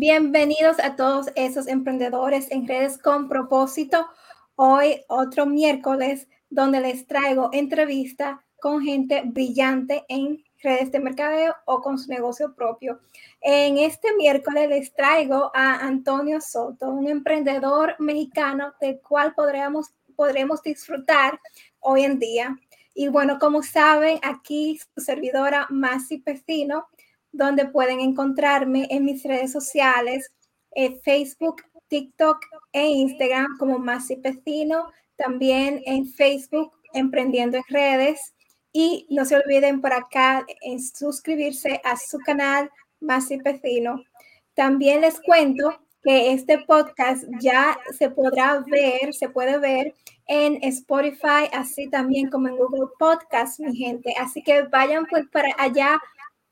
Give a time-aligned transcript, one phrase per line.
[0.00, 4.06] Bienvenidos a todos esos emprendedores en redes con propósito.
[4.54, 11.82] Hoy otro miércoles donde les traigo entrevista con gente brillante en redes de mercadeo o
[11.82, 13.00] con su negocio propio.
[13.40, 20.62] En este miércoles les traigo a Antonio Soto, un emprendedor mexicano del cual podremos, podremos
[20.62, 21.40] disfrutar
[21.80, 22.56] hoy en día.
[22.94, 26.86] Y bueno, como saben, aquí su servidora Masi Pecino
[27.32, 30.30] donde pueden encontrarme en mis redes sociales,
[30.74, 32.38] eh, Facebook, TikTok
[32.72, 38.34] e Instagram como Masi Pecino, también en Facebook Emprendiendo en Redes.
[38.72, 44.02] Y no se olviden por acá en suscribirse a su canal Masi Pecino.
[44.54, 49.94] También les cuento que este podcast ya se podrá ver, se puede ver
[50.26, 54.14] en Spotify, así también como en Google Podcast, mi gente.
[54.18, 56.00] Así que vayan pues para allá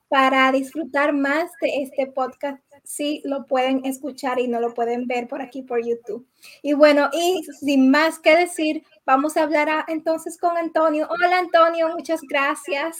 [0.09, 5.27] para disfrutar más de este podcast, sí lo pueden escuchar y no lo pueden ver
[5.27, 6.27] por aquí por YouTube.
[6.62, 11.08] Y bueno, y sin más que decir, vamos a hablar entonces con Antonio.
[11.11, 12.98] Hola Antonio, muchas gracias.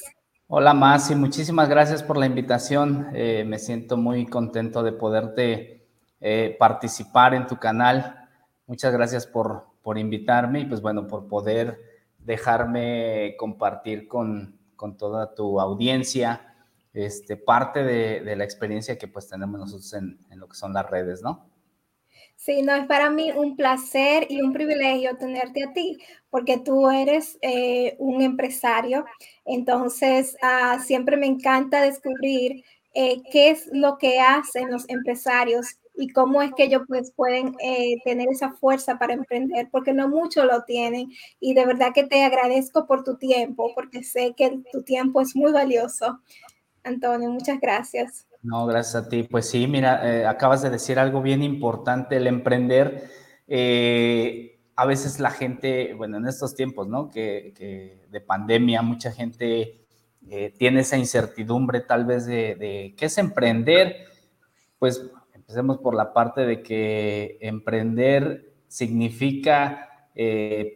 [0.49, 3.09] Hola Masi, muchísimas gracias por la invitación.
[3.15, 5.87] Eh, me siento muy contento de poderte
[6.21, 8.29] eh, participar en tu canal.
[8.67, 11.79] Muchas gracias por, por invitarme y pues bueno, por poder
[12.19, 16.56] dejarme compartir con, con toda tu audiencia
[16.97, 21.23] este, parte de, la experiencia que pues tenemos nosotros en, lo que son las redes,
[21.23, 21.51] ¿no?
[22.37, 25.99] Sí, no, es para mí un placer y un privilegio tenerte a ti,
[26.31, 29.05] porque tú eres eh, un empresario,
[29.45, 36.09] entonces ah, siempre me encanta descubrir eh, qué es lo que hacen los empresarios y
[36.09, 40.45] cómo es que ellos pues, pueden eh, tener esa fuerza para emprender, porque no muchos
[40.45, 41.11] lo tienen.
[41.41, 45.35] Y de verdad que te agradezco por tu tiempo, porque sé que tu tiempo es
[45.35, 46.21] muy valioso.
[46.87, 48.27] Antonio, muchas gracias.
[48.43, 49.25] No, gracias a ti.
[49.25, 53.11] Pues sí, mira, eh, acabas de decir algo bien importante, el emprender.
[53.49, 57.11] Eh, a veces la gente, bueno, en estos tiempos, ¿no?
[57.11, 59.87] Que, de pandemia, mucha gente
[60.29, 64.07] eh, tiene esa incertidumbre tal vez de, de, qué es emprender.
[64.79, 65.03] Pues
[65.35, 69.83] empecemos por la parte de que emprender significa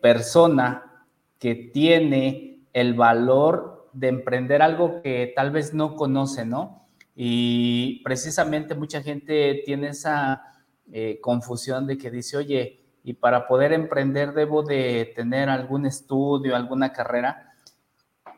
[0.03, 1.07] persona
[1.39, 6.89] que tiene el valor de emprender algo que tal vez no conoce, ¿no?
[7.15, 10.63] Y precisamente mucha gente tiene esa
[10.93, 16.55] eh, confusión de que dice, oye, y para poder emprender debo de tener algún estudio,
[16.55, 17.55] alguna carrera.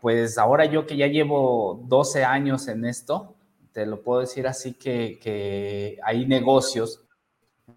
[0.01, 3.37] Pues ahora yo que ya llevo 12 años en esto,
[3.73, 7.05] te lo puedo decir así que, que hay negocios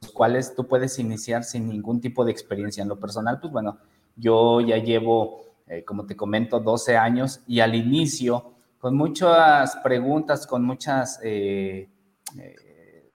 [0.02, 2.81] los cuales tú puedes iniciar sin ningún tipo de experiencia.
[2.81, 3.78] En lo personal, pues bueno,
[4.16, 10.46] yo ya llevo eh, como te comento, 12 años y al inicio, con muchas preguntas,
[10.46, 11.90] con muchas eh,
[12.38, 13.09] eh,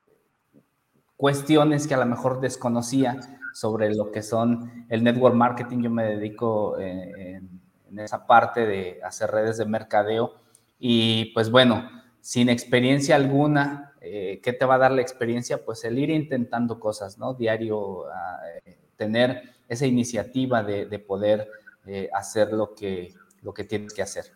[1.17, 6.05] cuestiones que a lo mejor desconocía sobre lo que son el network marketing, yo me
[6.05, 10.35] dedico en, en esa parte de hacer redes de mercadeo
[10.81, 11.89] y pues bueno,
[12.21, 15.65] sin experiencia alguna, ¿qué te va a dar la experiencia?
[15.65, 17.35] Pues el ir intentando cosas, ¿no?
[17.35, 18.07] Diario,
[18.97, 21.49] tener esa iniciativa de, de poder
[21.93, 23.13] eh, hacer lo que,
[23.43, 24.27] lo que tienes que hacer.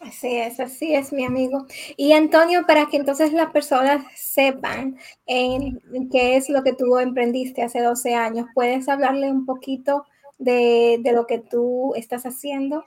[0.00, 1.66] Así es, así es, mi amigo.
[1.98, 4.96] Y Antonio, para que entonces las personas sepan
[5.26, 5.78] en,
[6.10, 10.06] qué es lo que tú emprendiste hace 12 años, ¿puedes hablarle un poquito
[10.38, 12.82] de, lo que tú estás haciendo?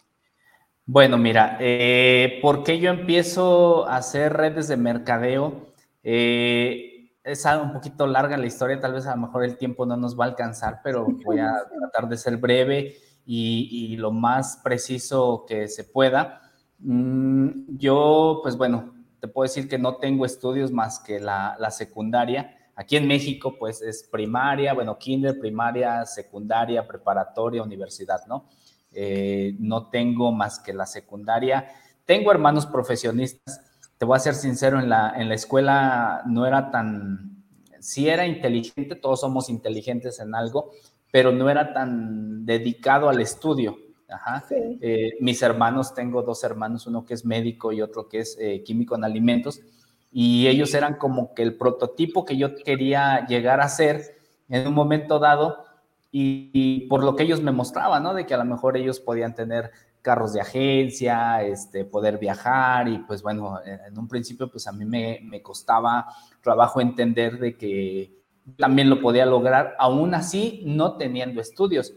[0.87, 5.67] Bueno, mira, eh, ¿por qué yo empiezo a hacer redes de mercadeo?
[6.01, 9.97] Eh, es un poquito larga la historia, tal vez a lo mejor el tiempo no
[9.97, 15.45] nos va a alcanzar, pero voy a tratar de ser breve y, lo más preciso
[15.47, 16.41] que se pueda.
[16.79, 22.57] Mm, yo, pues bueno, te puedo decir que no tengo estudios más que la, secundaria.
[22.75, 28.49] Aquí en México, pues es primaria, bueno, kinder, primaria, secundaria, preparatoria, universidad, ¿no?
[28.91, 31.67] Eh, no tengo más que la secundaria.
[32.05, 33.61] Tengo hermanos profesionistas.
[33.97, 37.43] Te voy a ser sincero, en la, en la escuela no era tan,
[37.79, 40.71] sí era inteligente, todos somos inteligentes en algo,
[41.13, 43.77] pero no era tan dedicado al estudio.
[44.81, 48.63] Eh, mis hermanos, tengo dos hermanos, uno que es médico y otro que es eh,
[48.63, 49.61] químico en alimentos,
[50.11, 54.15] y ellos eran como que el prototipo que yo quería llegar a ser
[54.49, 55.63] en un momento dado,
[56.11, 58.15] y, por lo que ellos me mostraban, ¿no?
[58.15, 59.69] De que a lo mejor ellos podían tener
[60.01, 64.83] carros de agencia, este, poder viajar, y pues bueno, en un principio pues a mí
[64.83, 66.07] me, me costaba
[66.41, 68.22] trabajo entender de que
[68.57, 71.93] también lo podía lograr, aún así no teniendo estudios.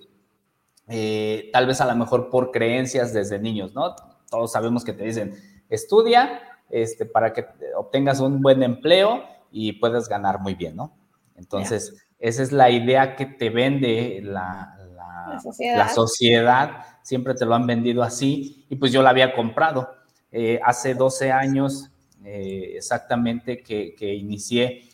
[0.88, 3.96] Eh, tal vez a lo mejor por creencias desde niños, ¿no?
[4.30, 5.34] Todos sabemos que te dicen,
[5.68, 6.40] estudia
[6.70, 7.46] este, para que
[7.76, 10.92] obtengas un buen empleo y puedes ganar muy bien, ¿no?
[11.36, 16.84] Entonces, esa es la idea que te vende la, la, sociedad.
[17.02, 19.90] siempre te lo han vendido así, y pues yo la había comprado.
[20.32, 21.90] Eh, hace 12 años
[22.24, 24.85] eh, exactamente que, que, inicié,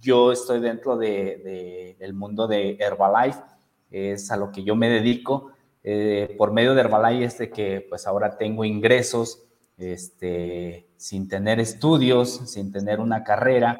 [0.00, 3.40] yo estoy dentro de, del mundo de Herbalife,
[3.90, 5.52] es a lo que yo me dedico.
[5.82, 9.42] Eh, por medio de Herbalife es de que pues ahora tengo ingresos
[9.78, 13.78] este, sin tener estudios, sin tener una carrera,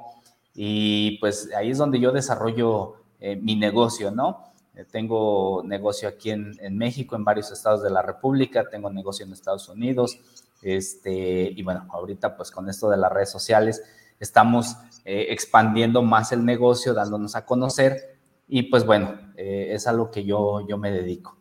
[0.55, 4.53] y pues ahí es donde yo desarrollo eh, mi negocio, ¿no?
[4.75, 9.33] Eh, tengo negocio aquí en, México, en varios estados de la República, tengo negocio en
[9.33, 10.19] Estados Unidos,
[10.63, 13.83] este, y bueno, ahorita pues con esto de las redes sociales
[14.21, 20.11] estamos eh, expandiendo más el negocio, dándonos a conocer, y pues bueno, es a lo
[20.11, 21.39] que yo, yo me dedico.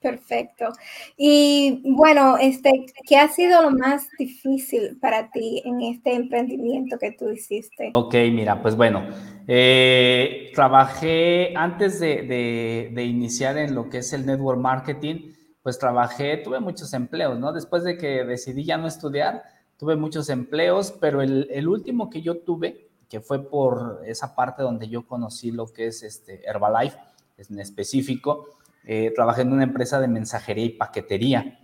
[0.00, 0.72] Perfecto.
[1.16, 7.12] Y bueno, este, ¿qué ha sido lo más difícil para ti en este emprendimiento que
[7.12, 7.90] tú hiciste?
[7.94, 9.02] Ok, mira, pues bueno,
[9.48, 15.32] eh, trabajé antes de, iniciar en lo que es el network marketing,
[15.62, 17.52] pues trabajé, tuve muchos empleos, ¿no?
[17.52, 19.42] Después de que decidí ya no estudiar,
[19.78, 24.62] tuve muchos empleos, pero el, el último que yo tuve, que fue por esa parte
[24.62, 26.98] donde yo conocí lo que es este Herbalife,
[27.38, 31.60] en específico, eh, trabajé en una empresa de mensajería y paquetería.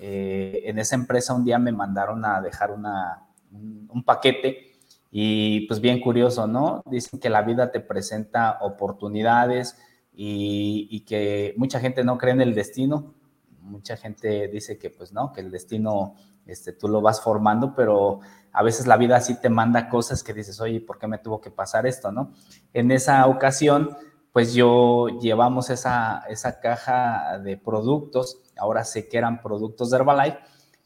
[0.00, 4.72] Eh, en esa empresa un día me mandaron a dejar una, un, paquete
[5.10, 6.82] y pues bien curioso, ¿no?
[6.86, 9.76] Dicen que la vida te presenta oportunidades
[10.14, 13.14] y, que mucha gente no cree en el destino.
[13.60, 16.14] Mucha gente dice que pues no, que el destino
[16.48, 18.18] este, tú lo vas formando, pero
[18.52, 21.40] a veces la vida sí te manda cosas que dices, oye, ¿por qué me tuvo
[21.40, 22.32] que pasar esto, no?
[22.72, 23.96] En esa ocasión
[24.32, 30.38] pues yo llevamos esa, esa caja de productos, ahora sé que eran productos de Herbalife,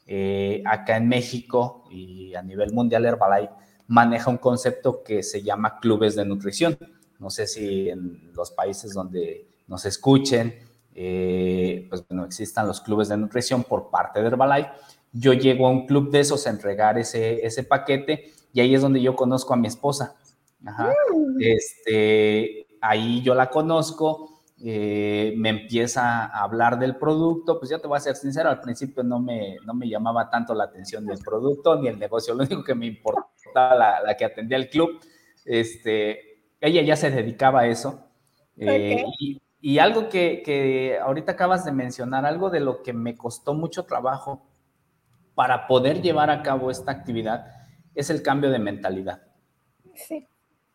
[0.07, 3.53] eh, acá en México y a nivel mundial Herbalife
[3.87, 6.77] maneja un concepto que se llama clubes de nutrición.
[7.19, 10.55] No sé si en los países donde nos escuchen,
[10.95, 14.71] eh, pues bueno, existan los clubes de nutrición por parte de Herbalife.
[15.13, 18.81] Yo llego a un club de esos a entregar ese, ese paquete y ahí es
[18.81, 20.15] donde yo conozco a mi esposa.
[20.65, 20.93] Ajá.
[21.13, 21.37] Mm.
[21.39, 27.87] Este, ahí yo la conozco, eh, me empieza a hablar del producto, pues ya te
[27.87, 31.19] voy a ser sincero, al principio no me, no me llamaba tanto la atención del
[31.19, 34.99] producto ni el negocio, lo único que me importaba la, la que atendía el club,
[35.45, 38.07] este, ella ya se dedicaba a eso.
[38.57, 43.17] Eh, y, y, algo que, que ahorita acabas de mencionar, algo de lo que me
[43.17, 44.45] costó mucho trabajo
[45.35, 47.47] para poder llevar a cabo esta actividad,
[47.95, 49.21] es el cambio de mentalidad.
[49.95, 50.27] Sí.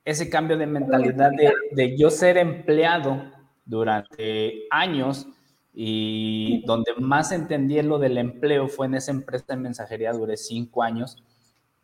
[0.04, 1.30] Ese cambio de mentalidad
[1.72, 3.22] de, yo ser empleado
[3.66, 5.26] durante años
[5.74, 10.82] y donde más entendí lo del empleo fue en esa empresa de mensajería, duré cinco
[10.82, 11.22] años.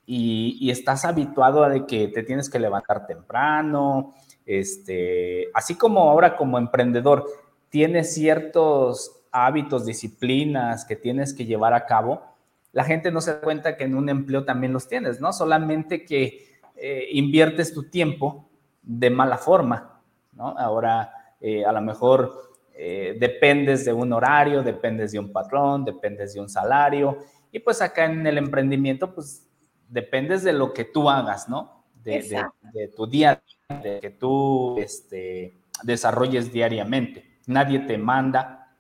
[0.07, 4.15] Y, estás habituado a de que te tienes que levantar temprano,
[4.47, 7.27] este, así como ahora como emprendedor
[7.69, 12.23] tienes ciertos hábitos, disciplinas que tienes que llevar a cabo,
[12.75, 15.33] la gente no se da cuenta que en un empleo también los tienes, ¿no?
[15.33, 18.49] Solamente que eh, inviertes tu tiempo
[18.83, 20.49] de mala forma, ¿no?
[20.59, 26.35] Ahora, eh, a lo mejor eh, dependes de un horario, dependes de un patrón, dependes
[26.35, 27.19] de un salario,
[27.53, 29.47] y pues acá en el emprendimiento, pues
[29.89, 31.85] dependes de lo que tú hagas, ¿no?
[32.03, 32.45] De,
[32.95, 33.41] tu día,
[33.83, 37.39] de que tú este, desarrolles diariamente.
[37.47, 38.75] Nadie te manda,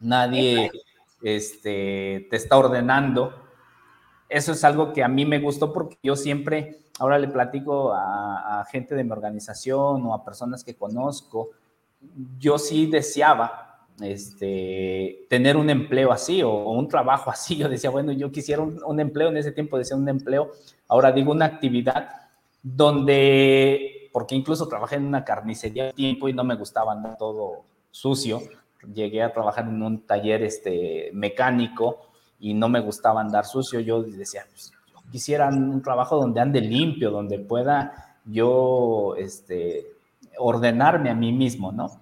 [0.00, 0.72] nadie
[1.24, 3.32] este, te está ordenando.
[4.28, 8.64] Eso es algo que a mí me gustó porque yo siempre ahora le platico a,
[8.70, 11.50] gente de mi organización o a personas que conozco,
[12.38, 17.56] yo sí deseaba este, tener un empleo así o, un trabajo así.
[17.56, 20.52] Yo decía, bueno, yo quisiera un, empleo, en ese tiempo decía un empleo,
[20.88, 22.08] ahora digo una actividad
[22.62, 28.40] donde, porque incluso trabajé en una carnicería tiempo y no me gustaba andar todo sucio.
[28.92, 32.08] Llegué a trabajar en un taller este, mecánico
[32.40, 33.80] y no me gustaba andar sucio.
[33.80, 34.72] Yo decía, pues,
[35.10, 39.86] quisieran un trabajo donde ande limpio, donde pueda yo este,
[40.38, 42.00] ordenarme a mí mismo, ¿no?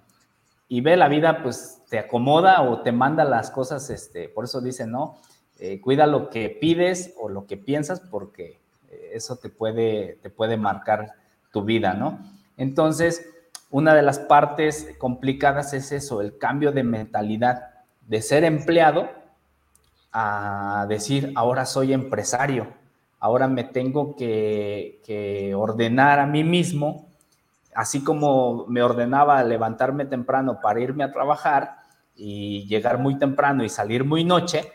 [0.67, 4.61] Y ve la vida, pues te acomoda o te manda las cosas, este, por eso
[4.61, 5.17] dice, ¿no?
[5.59, 8.59] Eh, cuida lo que pides o lo que piensas porque
[8.89, 11.11] eh, eso te puede, te puede marcar
[11.51, 12.19] tu vida, ¿no?
[12.57, 13.27] Entonces,
[13.73, 17.71] una de las partes complicadas es eso, el cambio de mentalidad
[18.07, 19.09] de ser empleado
[20.13, 22.81] a decir, ahora soy empresario
[23.23, 27.07] ahora me tengo que, ordenar a mí mismo,
[27.73, 31.77] así como me ordenaba levantarme temprano para irme a trabajar
[32.17, 34.69] y llegar muy temprano y salir muy noche,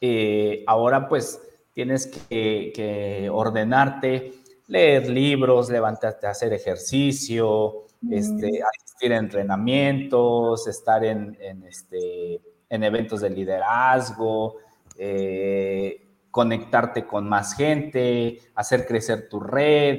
[0.00, 1.40] eh, ahora pues
[1.72, 4.34] tienes que, ordenarte
[4.70, 11.36] leer libros, levantarte a hacer ejercicio, este, asistir a entrenamientos, estar en,
[11.66, 14.58] este, en eventos de liderazgo,
[14.96, 19.98] eh, conectarte con más gente, hacer crecer tu red.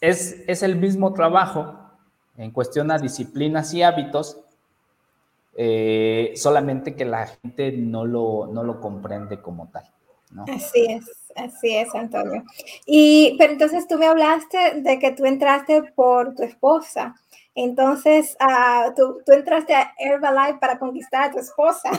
[0.00, 1.76] Es, es el mismo trabajo
[2.36, 4.38] en cuestión a disciplinas y hábitos,
[5.56, 9.90] eh, solamente que la gente no lo, no lo comprende como tal.
[10.48, 12.44] Así es, así es, Antonio.
[12.86, 17.14] Y, pero entonces tú me hablaste de que tú entraste por tu esposa.
[17.54, 21.90] Entonces, uh, tú, entraste a Herbalife para conquistar a tu esposa.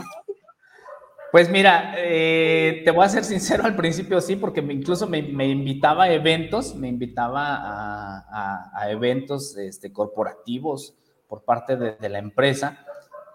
[1.31, 6.05] Pues mira, eh, te voy a ser sincero, al principio sí, porque incluso me, invitaba
[6.05, 10.95] a eventos, me invitaba a eventos este, corporativos
[11.27, 12.85] por parte de, de, la empresa.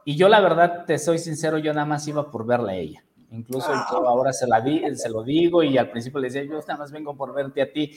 [0.07, 3.05] Y yo la verdad, te soy sincero, yo nada más iba por verla a ella.
[3.33, 6.79] Incluso ahora se, la di, se lo digo y al principio le decía, yo nada
[6.79, 7.93] más vengo por verte a ti.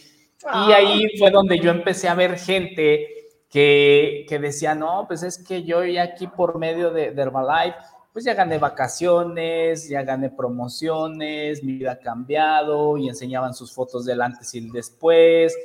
[0.68, 3.08] Y ahí fue donde yo empecé a ver gente
[3.50, 7.78] que, que decía, no, pues es que yo ya aquí por medio de, de Herbalife,
[8.12, 14.06] pues ya gané vacaciones, ya gané promociones, mi vida ha cambiado y enseñaban sus fotos
[14.06, 15.58] del antes y el después.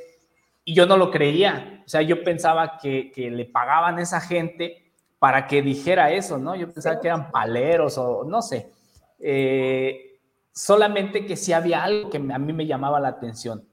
[0.65, 1.83] Y yo no lo creía.
[1.85, 6.39] O sea, yo pensaba que, que le pagaban a esa gente para que dijera eso,
[6.39, 6.55] ¿no?
[6.55, 8.71] Yo pensaba que eran paleros o no sé.
[9.19, 10.19] Eh,
[10.51, 13.67] solamente que si había algo que a mí me llamaba la atención.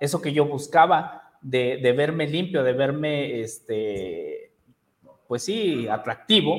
[0.00, 4.52] Eso que yo buscaba de, de verme limpio, de verme, este,
[5.28, 6.56] pues sí, atractivo,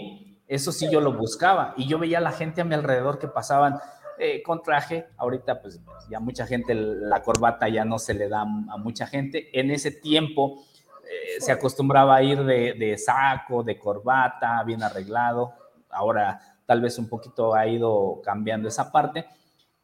[0.48, 1.74] eso sí yo lo buscaba.
[1.78, 3.80] Y yo veía a la gente a mi alrededor que pasaban
[4.18, 5.08] eh, con traje.
[5.18, 9.60] Ahorita, pues ya mucha gente, la corbata ya no se le da a mucha gente.
[9.60, 10.64] En ese tiempo
[11.04, 15.54] eh, se acostumbraba a ir de saco, de corbata, bien arreglado.
[15.90, 19.26] Ahora tal vez un poquito ha ido cambiando esa parte.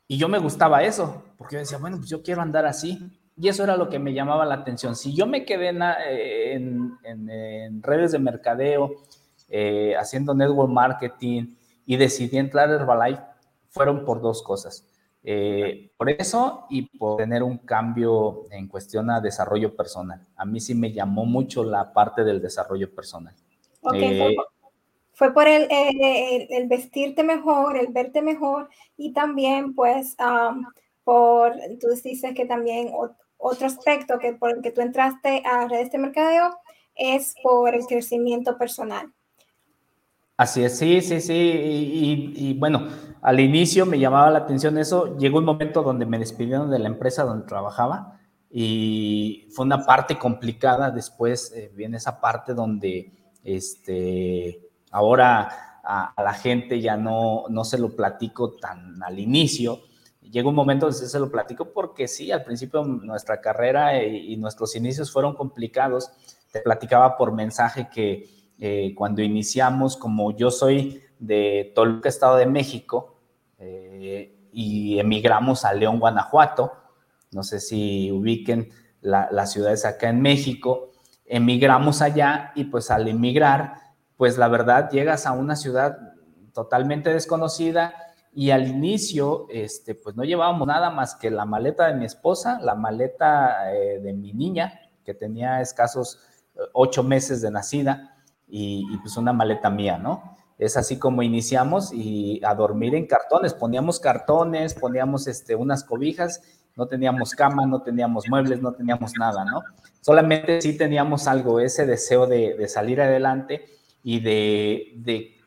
[0.08, 3.00] Y yo me gustaba eso, porque yo decía, bueno, pues yo quiero andar así.
[3.38, 4.96] Y eso era lo que me llamaba la atención.
[4.96, 8.92] Si yo me quedé en, en, redes de mercadeo,
[9.48, 13.24] eh, haciendo network marketing y decidí entrar a Herbalife,
[13.70, 14.86] fueron por dos cosas.
[15.24, 20.28] Eh, por eso y por tener un cambio en cuestión a desarrollo personal.
[20.36, 23.36] A mí sí me llamó mucho la parte del desarrollo personal.
[23.82, 24.36] Okay, eh,
[25.22, 30.16] fue por el, el, vestirte mejor, el verte mejor y también pues
[31.04, 32.92] por, tú dices que también
[33.38, 36.58] otro aspecto que por el que tú entraste a redes de mercadeo
[36.96, 39.14] es por el crecimiento personal.
[40.38, 41.34] Así es, sí, sí, sí.
[41.36, 42.88] Y, y, bueno,
[43.22, 45.20] al inicio me llamaba la atención eso.
[45.20, 50.18] Llegó un momento donde me despidieron de la empresa donde trabajaba y fue una parte
[50.18, 50.90] complicada.
[50.90, 53.12] Después eh, viene esa parte donde
[53.44, 59.82] este, Ahora a, la gente ya no, no se lo platico tan al inicio.
[60.22, 64.76] Llega un momento donde se lo platico porque sí, al principio nuestra carrera y, nuestros
[64.76, 66.12] inicios fueron complicados.
[66.52, 68.30] Te platicaba por mensaje que
[68.60, 73.18] eh, cuando iniciamos, como yo soy de Toluca, Estado de México,
[73.58, 76.74] eh, y emigramos a León, Guanajuato,
[77.32, 78.70] no sé si ubiquen
[79.02, 80.92] las ciudades acá en México,
[81.26, 83.76] emigramos allá y pues al emigrar
[84.22, 85.98] pues la verdad llegas a una ciudad
[86.54, 87.96] totalmente desconocida
[88.32, 92.60] y al inicio, este, pues no llevábamos nada más que la maleta de mi esposa,
[92.62, 96.20] la maleta eh, de mi niña, que tenía escasos
[96.54, 98.16] eh, ocho meses de nacida,
[98.48, 100.38] y, pues una maleta mía, ¿no?
[100.60, 103.56] Es así como iniciamos y a dormir en cartones.
[103.56, 106.44] Poníamos cartones, poníamos este, unas cobijas,
[106.76, 109.64] no teníamos cama, no teníamos muebles, no teníamos nada, ¿no?
[110.00, 115.38] Solamente sí teníamos algo, ese deseo de, de salir adelante y de,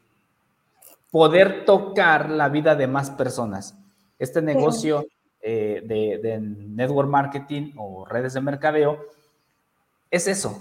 [1.11, 3.79] poder tocar la vida de más personas.
[4.19, 5.07] Este negocio
[5.41, 8.99] eh, de, network marketing o redes de mercadeo
[10.11, 10.61] es eso.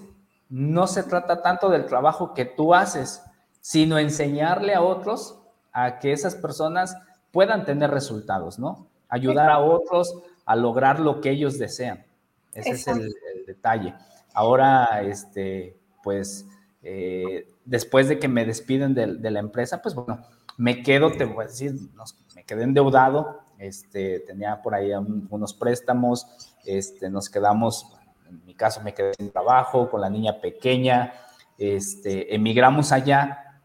[0.50, 3.24] No se trata tanto del trabajo que tú haces,
[3.62, 5.40] sino enseñarle a otros
[5.72, 6.96] a que esas personas
[7.32, 8.88] puedan tener resultados, ¿no?
[9.10, 10.14] Ayudar a otros
[10.46, 12.06] a lograr lo que ellos desean.
[12.54, 13.96] Ese es el, el, detalle.
[14.34, 16.46] Ahora, este, pues,
[16.84, 20.22] eh, después de que me despiden de, la empresa, pues bueno,
[20.58, 21.74] me quedo, te voy a decir,
[22.36, 24.92] me quedé endeudado, este, tenía por ahí
[25.30, 26.28] unos préstamos,
[26.66, 27.88] este, nos quedamos,
[28.28, 31.14] en mi caso me quedé sin trabajo, con la niña pequeña,
[31.58, 33.62] este, emigramos allá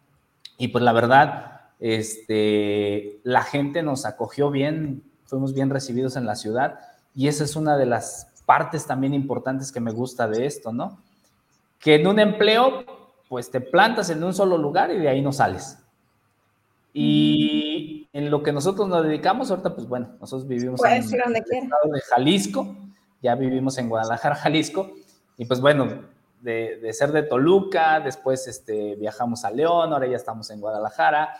[0.56, 6.36] y pues la verdad, este, la gente nos acogió bien, fuimos bien recibidos en la
[6.36, 6.78] ciudad
[7.14, 11.02] y esa es una de las partes también importantes que me gusta de esto, ¿no?
[11.80, 12.97] Que en un empleo
[13.28, 15.78] pues te plantas en un solo lugar y de ahí no sales.
[16.92, 21.92] Y en lo que nosotros nos dedicamos, ahorita, pues bueno, nosotros vivimos en el estado
[21.92, 22.76] de Jalisco,
[23.22, 24.90] ya vivimos en Guadalajara, Jalisco,
[25.36, 25.86] y pues bueno,
[26.40, 31.34] de, ser de Toluca, después este, viajamos a León, ahora ya estamos en Guadalajara,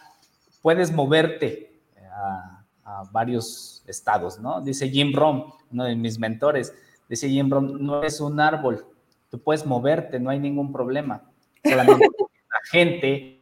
[0.61, 1.81] puedes moverte
[2.13, 4.61] a, a varios estados, ¿no?
[4.61, 6.75] Dice Jim Rom, uno de mis mentores,
[7.09, 8.87] dice Jim Rom, no es un árbol,
[9.31, 11.23] tú puedes moverte, no hay ningún problema.
[11.69, 13.39] Solamente la gente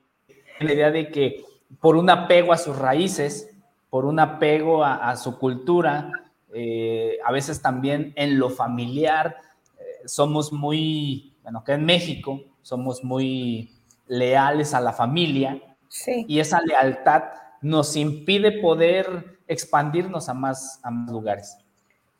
[0.61, 1.45] la idea de que
[1.80, 3.50] por un apego a sus raíces,
[3.90, 6.11] por un apego a, su cultura,
[6.54, 9.37] eh, a veces también en lo familiar,
[9.78, 13.73] eh, somos muy, bueno, que en México somos muy
[14.06, 15.61] leales a la familia
[16.06, 17.25] y esa lealtad
[17.62, 21.56] nos impide poder expandirnos a más, a más lugares.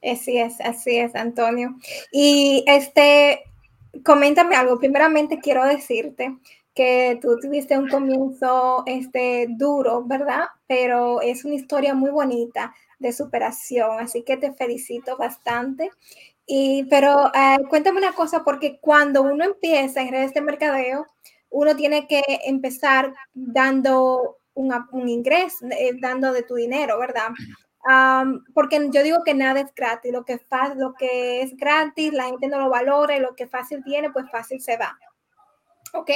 [0.03, 1.75] Así es, así es, Antonio.
[2.13, 3.41] Y este,
[4.03, 4.79] coméntame algo.
[4.79, 6.37] Primeramente quiero decirte
[6.75, 10.45] que tú tuviste un comienzo este, duro, ¿verdad?
[10.67, 15.91] Pero es una historia muy bonita de superación, así que te felicito bastante.
[16.47, 21.07] Y, pero eh, cuéntame una cosa, porque cuando uno empieza en redes de mercadeo,
[21.51, 27.29] uno tiene que empezar dando un ingreso, eh, dando de tu dinero, ¿verdad?
[28.55, 30.41] Porque yo digo que nada es gratis, lo que,
[30.77, 34.27] lo que es gratis, la gente no lo valora y lo que fácil viene, pues
[34.31, 34.99] fácil se va.
[35.93, 36.11] ¿Ok?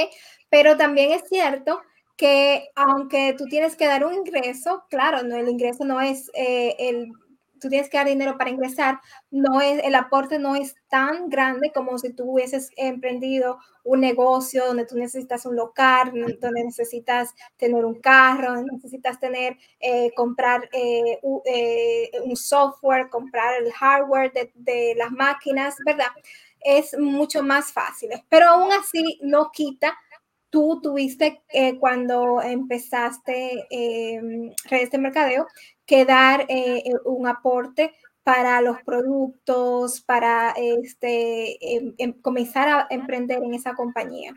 [0.48, 1.80] Pero también es cierto
[2.16, 6.76] que aunque tú tienes que dar un ingreso, claro, no, el ingreso no es eh,
[6.78, 7.12] el
[7.60, 9.00] tú tienes que dar dinero para ingresar,
[9.30, 14.66] no es, el aporte no es tan grande como si tú hubieses emprendido un negocio
[14.66, 21.18] donde tú necesitas un local, donde necesitas tener un carro, necesitas tener, eh, comprar eh,
[21.46, 26.08] eh, un software, comprar el hardware de, de las máquinas, ¿verdad?
[26.60, 29.96] Es mucho más fácil, pero aún así no quita
[30.50, 31.42] tú tuviste
[31.78, 33.66] cuando empezaste
[34.68, 35.46] redes de mercadeo
[35.90, 37.92] que dar eh, eh, un aporte
[38.22, 44.32] para los productos, para este, em, em, comenzar a emprender en esa compañía.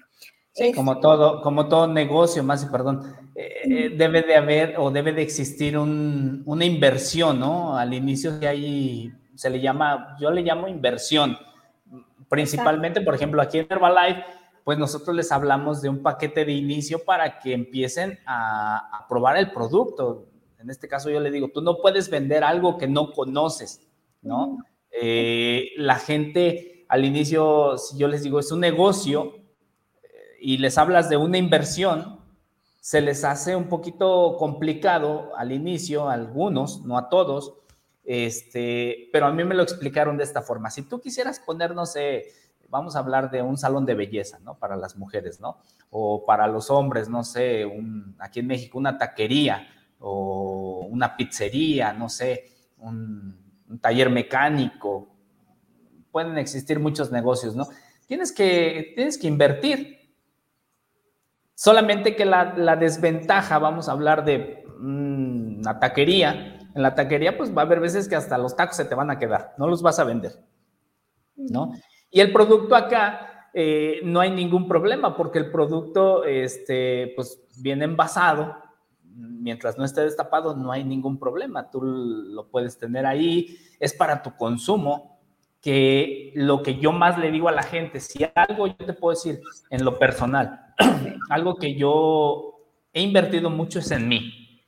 [0.52, 5.22] Sí, como todo, como todo negocio, más perdón, eh, debe de haber o debe de
[5.22, 7.78] existir una inversión, ¿no?
[7.78, 11.38] Al inicio que hay, se le llama, yo le llamo inversión.
[12.30, 14.24] Principalmente, por ejemplo, aquí en Herbalife,
[14.64, 19.38] pues nosotros les hablamos de un paquete de inicio para que empiecen a, a probar
[19.38, 20.28] el producto
[20.64, 23.86] en este caso yo le digo, tú no puedes vender algo que no conoces,
[24.22, 24.60] ¿no?
[24.90, 29.36] Eh, la gente al inicio, si yo les digo, es un negocio
[30.04, 32.22] eh, y les hablas de una inversión,
[32.80, 37.56] se les hace un poquito complicado al inicio, a algunos, no a todos,
[38.06, 40.70] este, pero a mí me lo explicaron de esta forma.
[40.70, 42.28] Si tú quisieras poner, no sé,
[42.74, 44.56] vamos a hablar de un salón de belleza, ¿no?
[44.58, 45.60] Para las mujeres, ¿no?
[45.92, 47.72] O para los hombres, no sé,
[48.18, 49.68] aquí en México, una taquería
[50.00, 53.38] o una pizzería, no sé, un,
[53.80, 55.08] taller mecánico.
[56.12, 57.68] Pueden existir muchos negocios, ¿no?
[58.08, 60.12] Tienes que, tienes que invertir.
[61.54, 66.58] Solamente que la, desventaja, vamos a hablar de mm, una taquería.
[66.74, 69.12] En la taquería, pues va a haber veces que hasta los tacos se te van
[69.12, 70.40] a quedar, no los vas a vender,
[71.36, 71.74] ¿no?
[72.14, 77.86] Y el producto acá, eh, no hay ningún problema porque el producto, este, pues viene
[77.86, 78.56] envasado,
[79.16, 81.72] mientras no esté destapado, no hay ningún problema.
[81.72, 85.20] Tú lo puedes tener ahí, es para tu consumo,
[85.60, 89.16] que lo que yo más le digo a la gente, si algo yo te puedo
[89.16, 90.76] decir en lo personal,
[91.32, 92.60] algo que yo
[92.94, 94.62] he invertido mucho es en mí.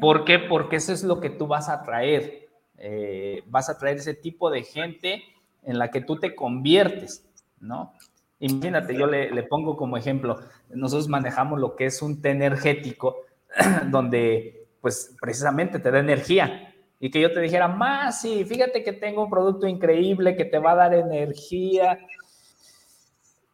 [0.00, 0.38] ¿Por qué?
[0.38, 2.48] Porque eso es lo que tú vas a traer.
[2.78, 5.22] Eh, vas a traer ese tipo de gente
[5.66, 7.26] en la que tú te conviertes,
[7.60, 7.92] ¿no?
[8.40, 10.38] Imagínate, yo le, le pongo como ejemplo,
[10.70, 13.16] nosotros manejamos lo que es un té energético,
[13.90, 16.74] donde pues precisamente te da energía.
[17.00, 20.58] Y que yo te dijera, más, sí, fíjate que tengo un producto increíble que te
[20.58, 21.98] va a dar energía,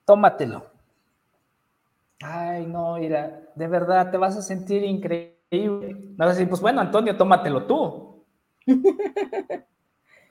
[0.04, 0.66] tómatelo.
[2.22, 5.36] Ay, no, mira, de verdad te vas a sentir increíble.
[5.50, 8.24] No vas a decir, pues bueno, Antonio, tómatelo tú.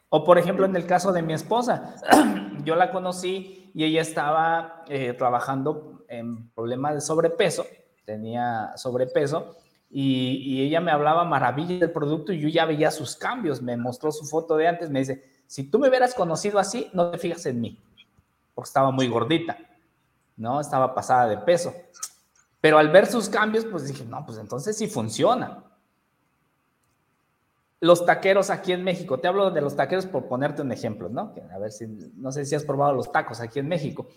[0.09, 1.95] o por ejemplo, en el caso de mi esposa,
[2.63, 7.65] yo la conocí y ella estaba eh, trabajando en problemas de sobrepeso
[8.09, 9.55] tenía sobrepeso
[9.91, 14.11] y, ella me hablaba maravillas del producto y yo ya veía sus cambios, me mostró
[14.11, 17.45] su foto de antes, me dice, si tú me hubieras conocido así, no te fijas
[17.45, 17.79] en mí,
[18.55, 19.57] porque estaba muy gordita,
[20.37, 20.59] ¿no?
[20.59, 21.73] Estaba pasada de peso.
[22.59, 25.63] Pero al ver sus cambios, pues dije, no, pues entonces sí funciona.
[27.81, 31.33] Los taqueros aquí en México, te hablo de los taqueros por ponerte un ejemplo, ¿no?
[31.53, 34.07] A ver si, no sé si has probado los tacos aquí en México.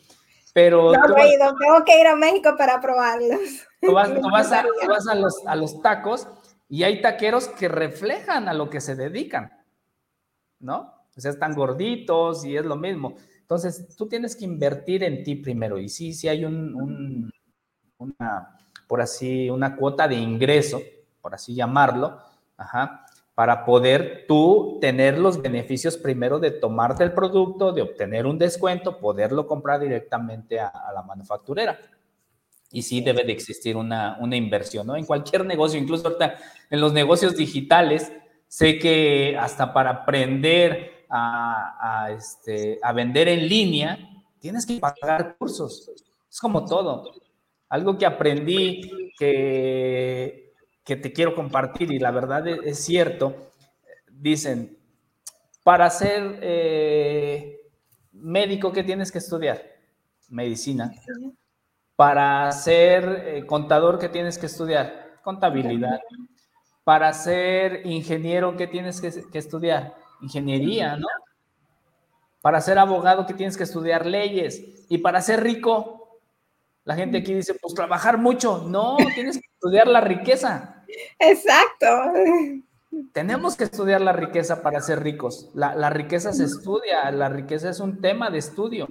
[0.52, 3.38] Pero no he ido, tengo que ir a México para probarlos.
[3.80, 4.10] Tú vas,
[4.52, 6.28] a, los, a los tacos
[6.68, 9.52] y hay taqueros que reflejan a lo que se dedican,
[10.58, 10.94] ¿no?
[11.16, 13.16] O sea, están gorditos y es lo mismo.
[13.40, 15.78] Entonces, tú tienes que invertir en ti primero.
[15.78, 17.30] Y sí, sí hay un,
[17.98, 20.80] una, por así, una cuota de ingreso,
[21.20, 22.18] por así llamarlo,
[22.56, 23.04] ajá,
[23.42, 29.00] para poder tú tener los beneficios primero de tomarte el producto, de obtener un descuento,
[29.00, 31.76] poderlo comprar directamente a, la manufacturera.
[32.70, 34.94] Y sí debe de existir una, una, inversión, ¿no?
[34.94, 36.36] En cualquier negocio, incluso ahorita
[36.70, 38.12] en los negocios digitales,
[38.46, 43.98] sé que hasta para aprender a, a, este, a vender en línea,
[44.38, 45.90] tienes que pagar cursos.
[46.30, 47.12] Es como todo.
[47.68, 50.51] Algo que aprendí que
[50.84, 53.52] que te quiero compartir y la verdad es, cierto.
[54.08, 54.78] Dicen,
[55.62, 57.60] para ser eh,
[58.12, 59.62] médico, ¿qué tienes que estudiar?
[60.28, 60.92] Medicina.
[61.94, 65.18] Para ser eh, contador, ¿qué tienes que estudiar?
[65.22, 66.00] Contabilidad.
[66.84, 69.94] Para ser ingeniero, ¿qué tienes que, que estudiar?
[70.20, 71.06] Ingeniería, ¿no?
[72.40, 74.04] Para ser abogado, ¿qué tienes que estudiar?
[74.04, 74.84] Leyes.
[74.88, 76.01] Y para ser rico,
[76.84, 78.64] la gente aquí dice, pues trabajar mucho.
[78.68, 80.84] No, tienes que estudiar la riqueza.
[81.18, 81.86] Exacto.
[83.12, 85.50] Tenemos que estudiar la riqueza para ser ricos.
[85.54, 88.88] La, riqueza se estudia, la riqueza es un tema de estudio,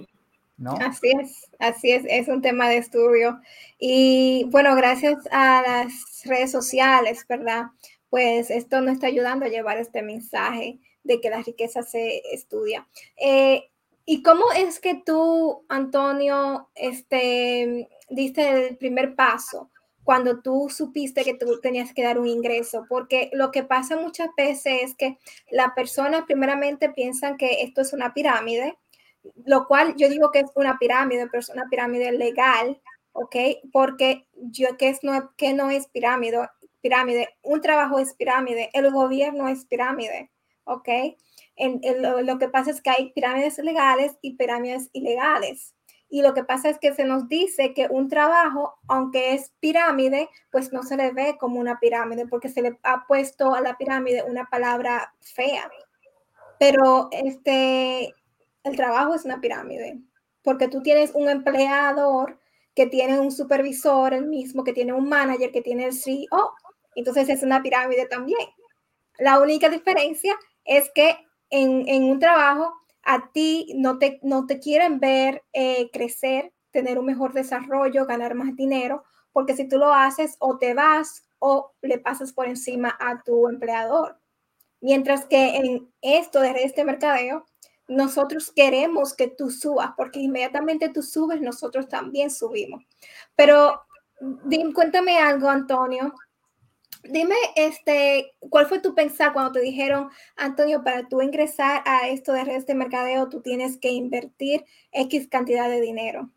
[0.56, 0.72] ¿no?
[0.80, 3.40] Así es, así es, es un tema de estudio.
[3.78, 7.66] Y bueno, gracias a las redes sociales, ¿verdad?
[8.10, 12.86] Pues esto nos está ayudando a llevar este mensaje de que la riqueza se estudia.
[13.16, 13.70] Eh,
[14.04, 19.70] ¿Y cómo es que tú, Antonio, este, diste el primer paso
[20.02, 22.84] cuando tú supiste que tú tenías que dar un ingreso?
[22.88, 25.18] Porque lo que pasa muchas veces es que
[25.50, 28.76] la persona primeramente piensan que esto es una pirámide,
[29.44, 32.80] lo cual yo digo que es una pirámide, pero es una pirámide legal,
[33.12, 33.36] ¿ok?
[33.72, 36.48] Porque yo que, es, no, que no es pirámide,
[36.80, 40.31] pirámide, un trabajo es pirámide, el gobierno es pirámide,
[40.64, 40.88] ¿ok?
[42.24, 45.74] lo, que pasa es que hay pirámides legales y pirámides ilegales.
[46.08, 50.28] Y lo que pasa es que se nos dice que un trabajo, aunque es pirámide,
[50.50, 53.78] pues no se le ve como una pirámide porque se le ha puesto a la
[53.78, 55.70] pirámide una palabra fea.
[56.58, 58.14] Pero este,
[58.62, 60.02] el trabajo es una pirámide
[60.42, 62.38] porque tú tienes un empleador
[62.74, 66.54] que tiene un supervisor, el mismo, que tiene un manager, que tiene el CEO.
[66.94, 68.48] Entonces es una pirámide también.
[69.18, 71.16] La única diferencia es que
[71.50, 72.72] en, un trabajo,
[73.02, 78.34] a ti no te, no te quieren ver eh, crecer, tener un mejor desarrollo, ganar
[78.34, 82.96] más dinero, porque si tú lo haces o te vas o le pasas por encima
[83.00, 84.18] a tu empleador.
[84.80, 87.46] Mientras que en esto de redes de mercadeo,
[87.88, 92.84] nosotros queremos que tú subas, porque inmediatamente tú subes, nosotros también subimos.
[93.36, 93.82] Pero
[94.74, 96.14] cuéntame algo, Antonio.
[97.04, 102.32] Dime, este, ¿cuál fue tu pensar cuando te dijeron, Antonio, para tú ingresar a esto
[102.32, 106.30] de redes de mercadeo, tú tienes que invertir X cantidad de dinero?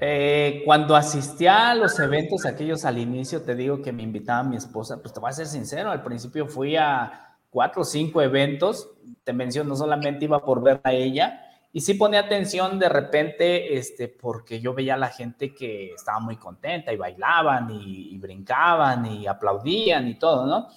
[0.00, 4.56] Eh, cuando asistía a los eventos aquellos al inicio, te digo que me invitaba mi
[4.56, 8.90] esposa, pues te voy a ser sincero, al principio fui a cuatro o cinco eventos,
[9.22, 11.43] te menciono, no solamente iba por ver a ella,
[11.76, 16.20] y sí ponía atención de repente, este, porque yo veía a la gente que estaba
[16.20, 20.68] muy contenta y bailaban y, brincaban y aplaudían y todo, ¿no?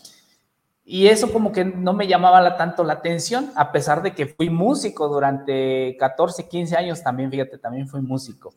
[0.84, 4.26] Y eso como que no me llamaba la, tanto la atención, a pesar de que
[4.26, 8.56] fui músico durante 14, 15 años también, fíjate, también fui músico.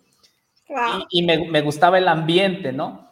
[1.11, 3.11] Y, me, gustaba el ambiente, ¿no?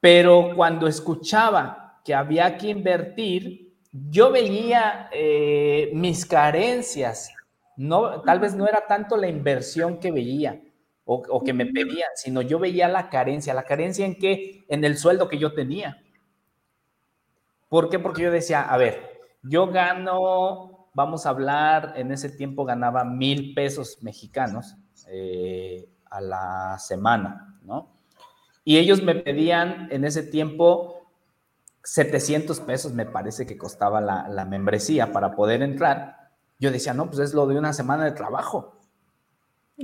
[0.00, 7.30] Pero cuando escuchaba que había que invertir, yo veía eh, mis carencias
[7.76, 10.60] no, tal vez no era tanto la inversión que veía
[11.06, 13.52] o, que me pedían, sino yo veía la carencia.
[13.52, 14.64] ¿La carencia en qué?
[14.68, 16.02] En el sueldo que yo tenía.
[17.68, 17.98] ¿Por qué?
[17.98, 23.52] Porque yo decía, a ver, yo gano, vamos a hablar, en ese tiempo ganaba mil
[23.52, 24.76] pesos mexicanos
[25.08, 27.92] eh, a la semana, ¿no?
[28.64, 31.10] Y ellos me pedían en ese tiempo
[31.82, 36.23] 700 pesos, me parece que costaba la, la membresía para poder entrar
[36.58, 38.74] yo decía, no, pues es lo de una semana de trabajo.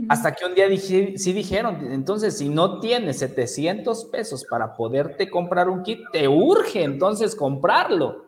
[0.09, 5.29] Hasta que un día dije, sí dijeron, entonces si no tienes 700 pesos para poderte
[5.29, 8.27] comprar un kit, te urge entonces comprarlo.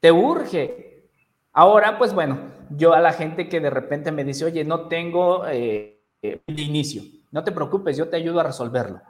[0.00, 1.08] Te urge.
[1.54, 5.46] Ahora, pues bueno, yo a la gente que de repente me dice, oye, no tengo
[5.48, 9.00] eh, de inicio, no te preocupes, yo te ayudo a resolverlo.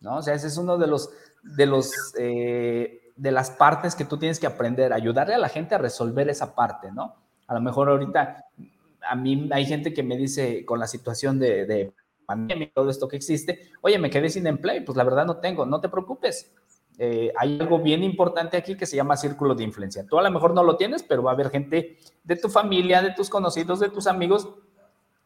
[0.00, 0.18] ¿No?
[0.18, 1.10] O sea, ese es uno de los,
[1.42, 5.74] de los eh, de las partes que tú tienes que aprender, ayudarle a la gente
[5.74, 7.14] a resolver esa parte, ¿no?
[7.46, 8.44] A lo mejor ahorita
[9.08, 11.92] a mí hay gente que me dice con la situación de, de
[12.26, 15.36] pandemia y todo esto que existe, oye, me quedé sin empleo, pues la verdad no
[15.36, 16.52] tengo, no te preocupes.
[16.98, 20.06] eh, hay algo bien importante aquí que se llama círculo de influencia.
[20.06, 23.02] Tú a lo mejor no lo tienes, pero va a haber gente de tu familia,
[23.02, 24.48] de tus conocidos, de tus amigos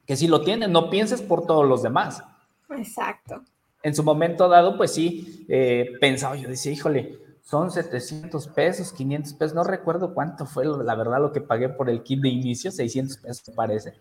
[0.06, 0.72] que sí lo tienen.
[0.72, 2.24] No pienses por todos los demás.
[2.70, 3.42] Exacto.
[3.82, 7.18] En su momento dado, pues sí, eh, pensaba, yo decía, híjole,
[7.50, 11.90] son 700 pesos, 500 pesos, no recuerdo cuánto fue la verdad lo que pagué por
[11.90, 13.94] el kit de inicio, 600 pesos me parece.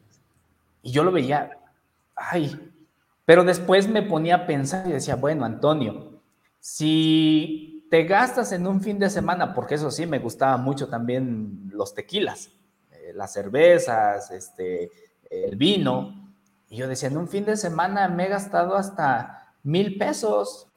[0.84, 1.50] Y yo lo veía,
[2.16, 2.72] ay,
[3.26, 6.22] pero después me ponía a pensar y decía, bueno, Antonio,
[6.60, 11.72] si te gastas en un fin de semana, porque eso sí, me gustaba mucho también
[11.74, 12.52] los tequilas,
[12.92, 14.92] eh, las cervezas, este,
[15.28, 16.36] el vino,
[16.70, 20.69] y yo decía, en un fin de semana me he gastado hasta mil pesos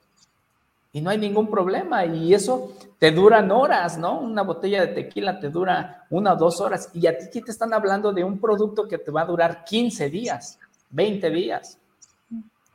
[0.92, 2.04] y no hay ningún problema.
[2.04, 4.20] Y eso te duran horas, ¿no?
[4.20, 6.90] Una botella de tequila te dura una o dos horas.
[6.92, 9.64] Y a ti aquí te están hablando de un producto que te va a durar
[9.64, 10.58] 15 días,
[10.90, 11.78] 20 días.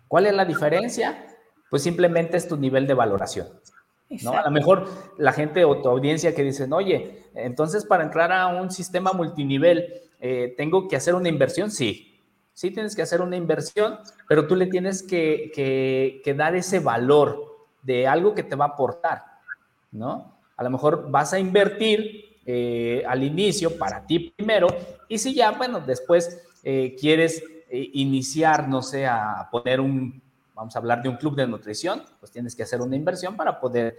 [0.07, 1.27] ¿Cuál es la diferencia?
[1.69, 3.47] Pues simplemente es tu nivel de valoración.
[4.23, 4.31] ¿no?
[4.31, 8.47] A lo mejor la gente o tu audiencia que dicen, oye, entonces para entrar a
[8.47, 11.69] un sistema multinivel, eh, ¿tengo que hacer una inversión?
[11.69, 12.19] Sí,
[12.53, 15.51] sí tienes que hacer una inversión, pero tú le tienes que,
[16.23, 17.46] que dar ese valor
[17.81, 19.23] de algo que te va a aportar,
[19.91, 20.37] ¿no?
[20.55, 24.67] A lo mejor vas a invertir eh, al inicio para ti primero
[25.07, 30.21] y si ya, bueno, después eh, quieres eh, iniciar, no sé, a poner un,
[30.55, 33.59] vamos a hablar de un club de nutrición, pues tienes que hacer una inversión para
[33.59, 33.97] poder,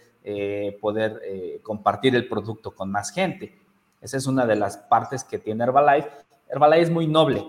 [0.81, 3.57] poder compartir el producto con más gente.
[4.01, 6.09] Esa es una de las partes que tiene Herbalife.
[6.49, 7.45] Herbalife es muy noble.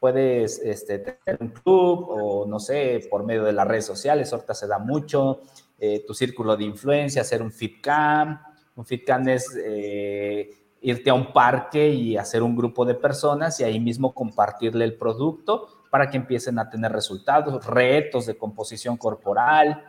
[0.00, 4.54] Puedes este, tener un club o, no sé, por medio de las redes sociales, ahorita
[4.54, 5.40] se da mucho.
[5.78, 8.40] Eh, tu círculo de influencia, hacer un FitCam.
[8.74, 13.64] Un FitCam es eh, irte a un parque y hacer un grupo de personas y
[13.64, 19.84] ahí mismo compartirle el producto para que empiecen a tener resultados, retos de composición corporal.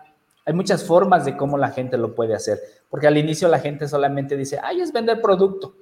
[0.45, 3.87] Hay muchas formas de cómo la gente lo puede hacer, porque al inicio la gente
[3.87, 5.75] solamente dice, ay, es vender producto,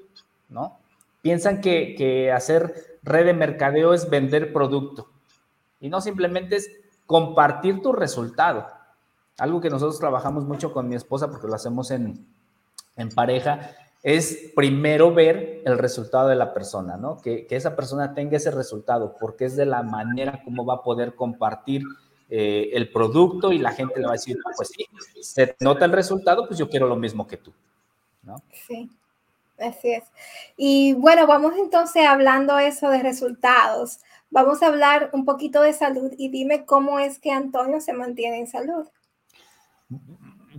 [0.49, 0.79] ¿no?
[1.21, 5.09] Piensan que, que hacer red de mercadeo es vender producto
[5.79, 6.69] y no simplemente es
[7.05, 8.76] compartir tu resultado.
[9.37, 12.25] Algo que nosotros trabajamos mucho con mi esposa, porque lo hacemos en,
[13.13, 13.71] pareja,
[14.01, 17.17] es primero ver el resultado de la persona, ¿no?
[17.21, 21.15] Que, esa persona tenga ese resultado, porque es de la manera como va a poder
[21.15, 21.83] compartir
[22.29, 24.85] eh, el producto y la gente le va a decir, pues sí,
[25.21, 27.53] se nota el resultado, pues yo quiero lo mismo que tú,
[28.23, 28.41] ¿no?
[28.67, 28.89] Sí.
[29.59, 30.03] Así es.
[30.55, 33.99] Y bueno, vamos entonces hablando eso de resultados.
[34.29, 38.39] Vamos a hablar un poquito de salud y dime cómo es que Antonio se mantiene
[38.39, 38.87] en salud.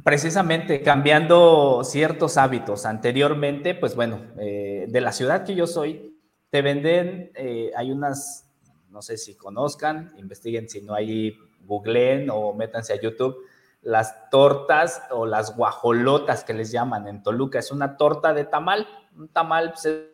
[0.05, 2.87] Precisamente cambiando ciertos hábitos.
[2.87, 6.17] Anteriormente, pues bueno, eh, de la ciudad que yo soy,
[6.51, 8.49] te venden, eh, hay unas,
[8.91, 13.37] no sé si conozcan, investiguen si no hay, googleen o métanse a YouTube,
[13.83, 17.59] las tortas o las guajolotas que les llaman en Toluca.
[17.59, 18.87] Es una torta de tamal,
[19.17, 20.13] un tamal se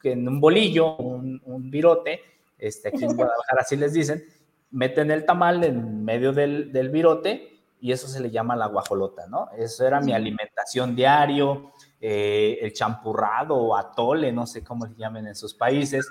[0.00, 2.20] que en un bolillo, un, un virote,
[2.58, 4.22] este, aquí en Guadalajara así les dicen,
[4.70, 9.26] meten el tamal en medio del, del virote y eso se le llama la guajolota,
[9.26, 9.50] ¿no?
[9.56, 15.26] Eso era mi alimentación diario, eh, el champurrado o atole, no sé cómo le llamen
[15.26, 16.06] en sus países,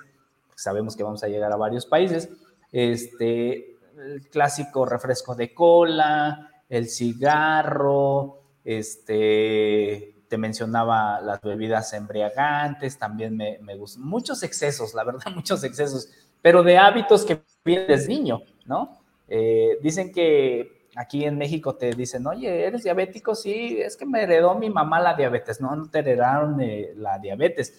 [0.55, 2.29] sabemos que vamos a llegar a varios países,
[2.71, 13.35] este, el clásico refresco de cola, el cigarro, este, te mencionaba las bebidas embriagantes, también
[13.35, 16.09] me, me gustan, muchos excesos, la verdad, muchos excesos,
[16.41, 18.99] pero de hábitos que vienen desde niño, ¿no?
[19.27, 23.35] Eh, dicen que aquí en México te dicen, oye, ¿eres diabético?
[23.35, 25.59] Sí, es que me heredó mi mamá la diabetes.
[25.59, 27.73] No, no te heredaron eh, la diabetes,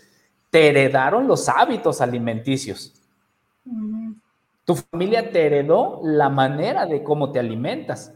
[0.51, 2.95] te heredaron los hábitos alimenticios.
[4.65, 8.13] Tu familia te heredó la manera de cómo te alimentas.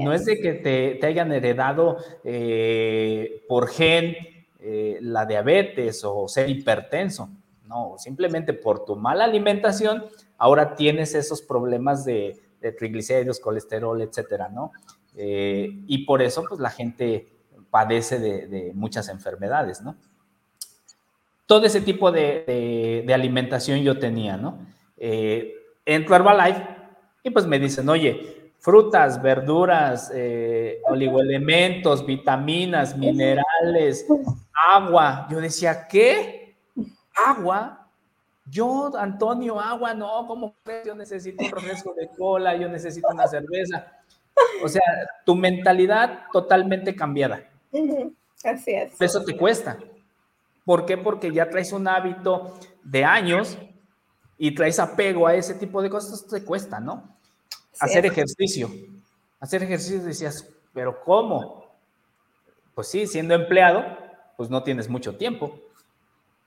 [0.00, 4.16] no es de que te, hayan heredado eh, por gen
[4.60, 7.28] eh, la diabetes o ser hipertenso.
[7.66, 10.04] No, simplemente por tu mala alimentación,
[10.38, 14.72] ahora tienes esos problemas de, de triglicéridos, colesterol, etcétera, ¿no?
[15.14, 17.28] Eh, y por eso, pues la gente
[17.70, 19.96] padece de, muchas enfermedades, ¿no?
[21.44, 24.66] Todo ese tipo de, alimentación yo tenía, ¿no?
[24.96, 26.66] Eh, entro a Herbalife
[27.22, 34.06] y pues me dicen, oye, frutas, verduras, eh, oligoelementos, vitaminas, minerales,
[34.72, 35.26] agua.
[35.30, 36.56] Yo decía, ¿qué?
[37.26, 37.83] ¿Agua?
[38.46, 40.86] Yo, Antonio, agua, no, ¿cómo crees?
[40.86, 43.86] Yo necesito un refresco de cola, yo necesito una cerveza.
[44.62, 44.82] O sea,
[45.24, 47.48] tu mentalidad totalmente cambiada.
[48.44, 49.00] Así es.
[49.00, 49.78] Eso te cuesta.
[50.64, 50.96] ¿Por qué?
[50.96, 53.56] Porque ya traes un hábito de años
[54.36, 57.16] y traes apego a ese tipo de cosas, te cuesta, ¿no?
[57.80, 58.70] Hacer ejercicio.
[59.40, 61.64] Hacer ejercicio decías, pero ¿cómo?
[62.74, 63.84] pues sí, siendo empleado,
[64.36, 65.58] pues no tienes mucho tiempo,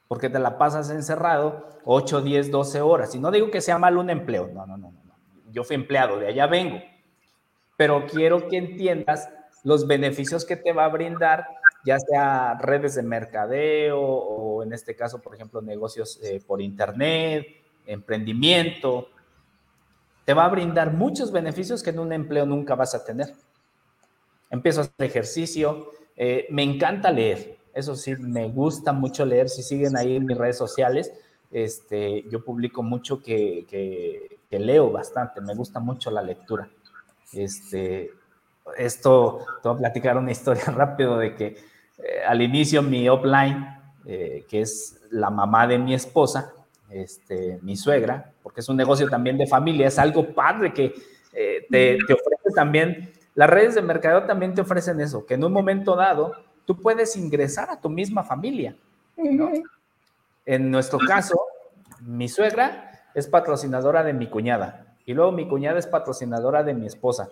[0.08, 3.15] porque te la pasas encerrado 8, 10, 12 horas.
[3.15, 5.15] Y no digo que sea mal un empleo, no, no, no, no.
[5.52, 6.80] Yo fui empleado, de allá vengo.
[7.76, 9.30] Pero quiero que entiendas
[9.63, 11.46] los beneficios que te va a brindar,
[11.86, 17.46] ya sea redes de mercadeo o en este caso, por ejemplo, negocios eh, por internet,
[17.86, 19.10] emprendimiento.
[20.26, 23.34] Te va a brindar muchos beneficios que en un empleo nunca vas a tener.
[24.50, 29.49] Empiezo a hacer ejercicio, eh, me encanta leer, eso sí, me gusta mucho leer.
[29.49, 31.11] Si siguen ahí mis redes sociales,
[31.51, 36.67] este, yo publico mucho que, leo bastante, me gusta mucho la lectura.
[37.31, 38.11] Este,
[38.77, 43.67] esto, te voy a platicar una historia rápido de que eh, al inicio mi offline,
[44.05, 46.53] eh, que es la mamá de mi esposa,
[46.89, 50.93] este, mi suegra, porque es un negocio también de familia, es algo padre que
[51.31, 55.53] te, te ofrece también las redes de mercadeo también te ofrecen eso, que en un
[55.53, 56.33] momento dado
[56.67, 58.75] tú puedes ingresar a tu misma familia.
[60.45, 61.39] En nuestro caso,
[62.01, 66.86] mi suegra es patrocinadora de mi cuñada y luego mi cuñada es patrocinadora de mi
[66.86, 67.30] esposa.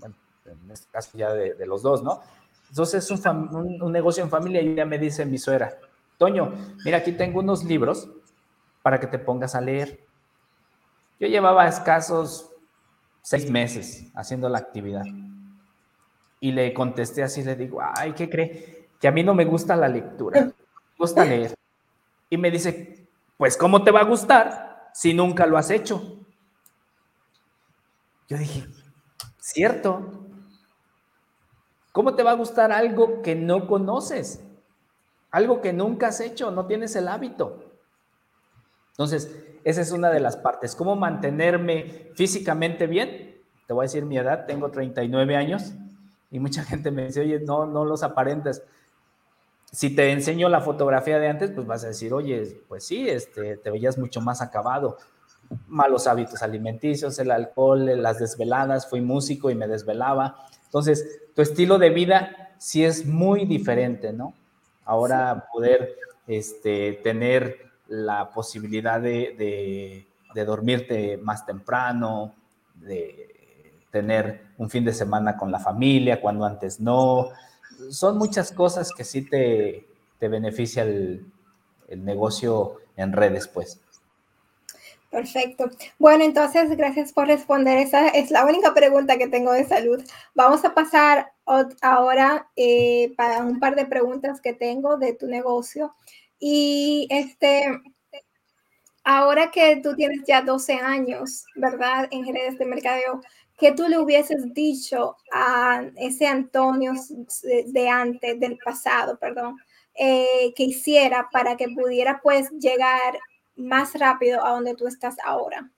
[0.00, 2.20] Bueno, en este caso ya de, los dos, ¿no?
[2.68, 5.78] Entonces es un, negocio en familia y ya me dice mi suegra,
[6.18, 6.52] Toño,
[6.84, 8.10] mira, aquí tengo unos libros
[8.82, 10.04] para que te pongas a leer.
[11.20, 12.50] Yo llevaba escasos
[13.20, 15.04] seis meses haciendo la actividad.
[16.42, 18.88] Y le contesté así, le digo, ay, ¿qué cree?
[19.00, 20.52] Que a mí no me gusta la lectura, me
[20.98, 21.54] gusta leer.
[22.28, 26.26] Y me dice, pues ¿cómo te va a gustar si nunca lo has hecho?
[28.26, 28.64] Yo dije,
[29.38, 30.26] cierto.
[31.92, 34.44] ¿Cómo te va a gustar algo que no conoces?
[35.30, 37.72] Algo que nunca has hecho, no tienes el hábito.
[38.94, 40.74] Entonces, esa es una de las partes.
[40.74, 43.40] ¿Cómo mantenerme físicamente bien?
[43.68, 45.74] Te voy a decir mi edad, tengo 39 años
[46.32, 48.62] y mucha gente me dice, oye, no, no los aparentes.
[49.70, 53.56] Si te enseño la fotografía de antes, pues vas a decir, oye, pues sí, este,
[53.58, 54.98] te veías mucho más acabado.
[55.68, 60.36] Malos hábitos alimenticios, el alcohol, las desveladas, fui músico y me desvelaba.
[60.64, 64.34] Entonces, tu estilo de vida sí es muy diferente, ¿no?
[64.84, 67.56] Ahora poder este, tener
[67.88, 72.34] la posibilidad de, de, de dormirte más temprano,
[72.74, 73.31] de
[73.92, 77.28] tener un fin de semana con la familia, cuando antes no.
[77.90, 79.86] Son muchas cosas que sí te,
[80.18, 81.26] te beneficia el,
[81.88, 83.80] el negocio en redes, pues.
[85.10, 85.68] Perfecto.
[85.98, 87.76] Bueno, entonces, gracias por responder.
[87.76, 90.02] Esa es la única pregunta que tengo de salud.
[90.34, 91.32] Vamos a pasar
[91.82, 95.94] ahora eh, para un par de preguntas que tengo de tu negocio.
[96.38, 97.78] Y este,
[99.04, 102.08] ahora que tú tienes ya 12 años, ¿verdad?
[102.10, 103.20] En redes de mercadeo,
[103.62, 106.94] ¿qué tú le hubieses dicho a ese Antonio
[107.66, 109.56] de antes, del pasado, perdón,
[109.94, 113.14] eh, que hiciera para que pudiera pues llegar
[113.54, 115.70] más rápido a donde tú estás ahora?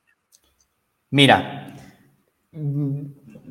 [1.10, 1.76] Mira,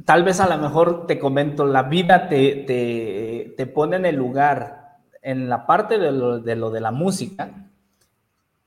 [0.03, 4.97] tal vez a lo mejor te comento, la vida te, te, pone en el lugar,
[5.21, 6.39] en la parte de, lo
[6.71, 7.69] de la música,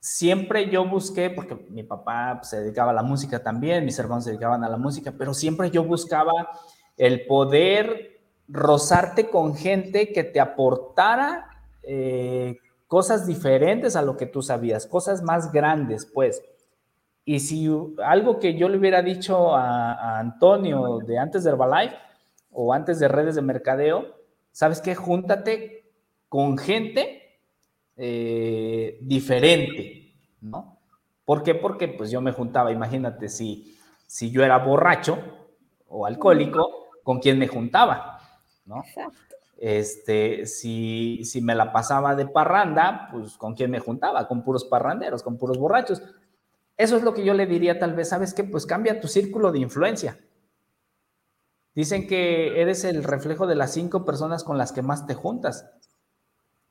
[0.07, 4.23] siempre yo busqué, porque mi papá pues, se dedicaba a la música también, mis hermanos
[4.23, 6.33] se dedicaban a la música, pero siempre yo buscaba
[6.97, 11.49] el poder rozarte con gente que te aportara
[11.83, 16.41] eh, cosas diferentes a lo que tú sabías, cosas más grandes, pues.
[17.25, 17.69] Y si
[18.05, 21.97] algo que yo le hubiera dicho a, Antonio de antes de Herbalife
[22.53, 24.15] o antes de redes de mercadeo,
[24.53, 24.95] ¿sabes qué?
[24.95, 25.91] Júntate
[26.29, 27.26] con gente
[27.97, 30.79] eh, diferente, ¿no?
[31.25, 31.55] ¿Por qué?
[31.55, 35.19] Porque pues yo me juntaba, imagínate, si, si yo era borracho
[35.89, 38.21] o alcohólico, ¿con quién me juntaba?
[38.65, 38.83] ¿No?
[39.59, 44.29] Este, si, si me la pasaba de parranda, pues ¿con quién me juntaba?
[44.29, 46.03] Con puros parranderos, con puros borrachos.
[46.77, 48.45] Eso es lo que yo le diría tal vez, ¿sabes qué?
[48.45, 50.19] Pues cambia tu círculo de influencia.
[51.75, 55.71] Dicen que eres el reflejo de las cinco personas con las que más te juntas.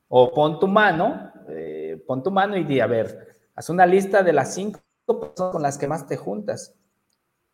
[0.08, 4.22] O pon tu mano, eh, pon tu mano y di, a ver, haz una lista
[4.22, 6.74] de las cinco personas con las que más te juntas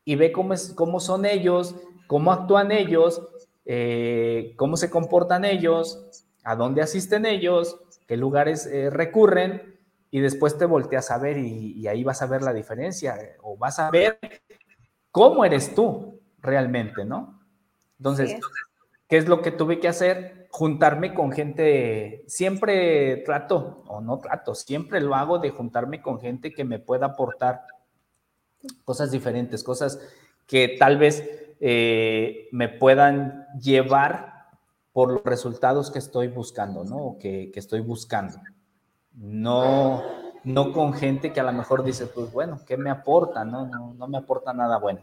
[0.04, 1.74] y ve cómo, es, cómo son ellos,
[2.06, 3.22] cómo actúan ellos,
[3.64, 9.78] eh, cómo se comportan ellos, a dónde asisten ellos, qué lugares eh, recurren
[10.10, 13.56] y después te volteas a ver y, y, ahí vas a ver la diferencia o
[13.56, 14.18] vas a ver
[15.10, 17.40] cómo eres tú realmente, ¿no?
[17.98, 18.36] Entonces,
[19.08, 20.41] ¿qué es lo que tuve que hacer?
[20.52, 26.52] Juntarme con gente, siempre trato, o no trato, siempre lo hago de juntarme con gente
[26.52, 27.62] que me pueda aportar
[28.84, 29.98] cosas diferentes, cosas
[30.46, 31.26] que tal vez
[31.58, 34.50] eh, me puedan llevar
[34.92, 36.98] por los resultados que estoy buscando, ¿no?
[36.98, 38.36] O que, que estoy buscando.
[39.14, 40.02] No,
[40.44, 43.42] no con gente que a lo mejor dice, pues bueno, ¿qué me aporta?
[43.42, 45.00] No, no, no me aporta nada bueno.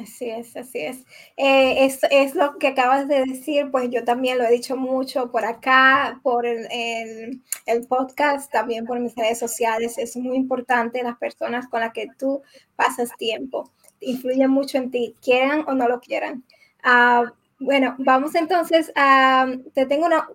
[0.00, 1.04] Así es, así es.
[1.36, 2.00] Eh, es.
[2.10, 2.34] es.
[2.34, 6.46] lo que acabas de decir, pues yo también lo he dicho mucho por acá, por
[6.46, 9.98] el, el, el, podcast, también por mis redes sociales.
[9.98, 12.42] Es muy importante las personas con las que tú
[12.76, 13.70] pasas tiempo.
[14.00, 16.44] Influyen mucho en ti, quieran o no lo quieran.
[16.84, 20.28] Uh, bueno, vamos entonces a, te tengo una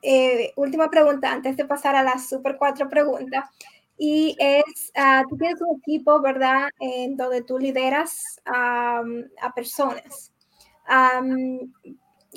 [0.00, 3.44] eh, última pregunta antes de pasar a las super cuatro preguntas.
[4.04, 6.70] Y es, uh, tú tienes un equipo, ¿verdad?
[6.80, 10.32] En donde tú lideras um, a personas.
[10.90, 11.72] Um,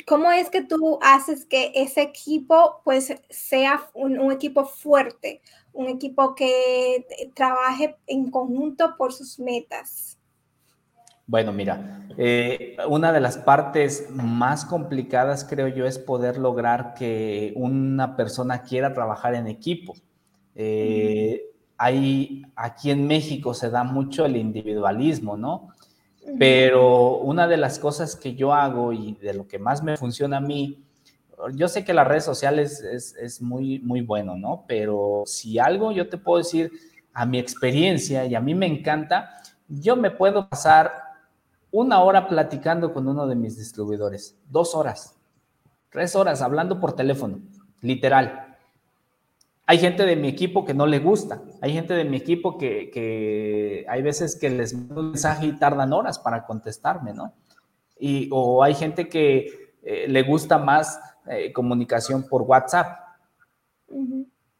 [0.06, 5.42] ¿Cómo es que tú haces que ese equipo pues sea un, un, equipo fuerte,
[5.74, 7.04] un equipo que
[7.34, 10.20] trabaje en conjunto por sus metas?
[11.26, 17.54] Bueno, mira, eh, una de las partes más complicadas, creo yo, es poder lograr que
[17.56, 19.96] una persona quiera trabajar en equipo.
[20.54, 25.70] Eh, hay, aquí en México se da mucho el individualismo, ¿no?
[26.40, 30.38] Pero una de las cosas que yo hago y de lo que más me funciona
[30.38, 30.84] a mí,
[31.54, 34.64] yo sé que las redes sociales es, es muy, muy bueno, ¿no?
[34.68, 36.72] Pero si algo yo te puedo decir
[37.14, 40.92] a mi experiencia y a mí me encanta, yo me puedo pasar
[41.72, 45.16] una hora platicando con uno de mis distribuidores, dos horas,
[45.90, 47.40] tres horas hablando por teléfono,
[47.82, 48.45] literal.
[49.68, 53.86] Hay gente de mi equipo que no le gusta, hay gente de mi equipo que,
[53.88, 57.34] hay veces que les mando un mensaje y tardan horas para contestarme, ¿no?
[57.98, 63.00] Y, o hay gente que eh, le gusta más eh, comunicación por WhatsApp.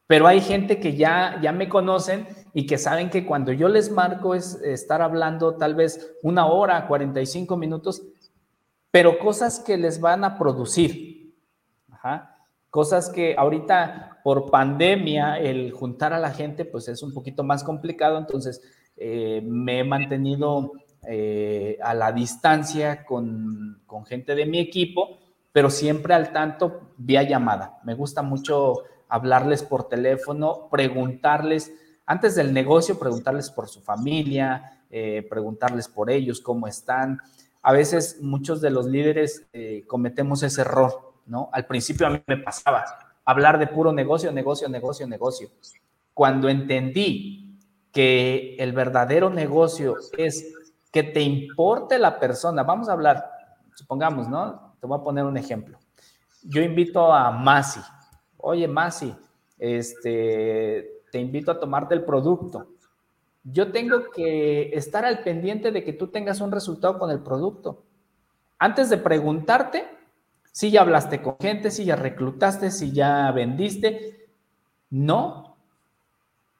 [0.08, 3.90] Pero hay gente que ya, ya me conocen y que saben que cuando yo les
[3.90, 8.02] marco es estar hablando tal vez una hora, 45 minutos,
[8.90, 11.34] pero cosas que les van a producir.
[12.70, 17.62] Cosas que ahorita por pandemia el juntar a la gente pues es un poquito más
[17.62, 18.60] complicado, entonces
[18.96, 20.72] eh, me he mantenido
[21.06, 25.20] eh, a la distancia con, con gente de mi equipo,
[25.52, 27.78] pero siempre al tanto vía llamada.
[27.84, 31.72] Me gusta mucho hablarles por teléfono, preguntarles,
[32.04, 37.20] antes del negocio, preguntarles por su familia, eh, preguntarles por ellos, cómo están.
[37.62, 39.46] A veces muchos de los líderes
[39.86, 41.48] cometemos ese error, ¿no?
[41.52, 45.50] Al principio a mí me pasaba hablar de puro negocio, negocio, negocio, negocio.
[46.14, 47.58] Cuando entendí
[47.92, 50.54] que el verdadero negocio es
[50.92, 53.30] que te importe la persona, vamos a hablar,
[53.74, 54.74] supongamos, ¿no?
[54.80, 55.78] Te voy a poner un ejemplo.
[56.42, 57.80] Yo invito a Masi,
[58.38, 59.14] oye, Masi,
[59.58, 62.68] este, te invito a tomarte el producto.
[63.42, 67.82] Yo tengo que estar al pendiente de que tú tengas un resultado con el producto.
[68.58, 69.95] Antes de preguntarte
[70.56, 74.26] si ya hablaste con gente, si ya reclutaste, si ya vendiste,
[74.88, 75.54] no,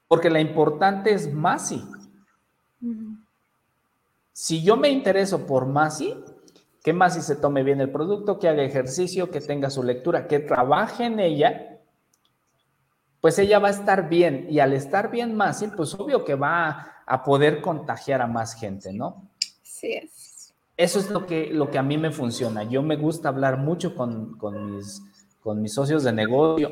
[0.07, 1.83] porque la importante es Masi.
[4.35, 6.15] Si yo me intereso por Masi,
[6.85, 10.41] que Masi se tome bien el producto, que haga ejercicio, que tenga su lectura, que
[10.41, 11.79] trabaje en ella,
[13.23, 16.97] pues ella va a estar bien y al estar bien más, pues obvio que va
[17.07, 19.31] a poder contagiar a más gente, ¿no?
[19.63, 20.36] Sí es.
[20.77, 22.63] Eso es lo que, lo que a mí me funciona.
[22.65, 25.03] Yo me gusta hablar mucho con, con, mis,
[25.41, 26.71] con mis socios de negocio.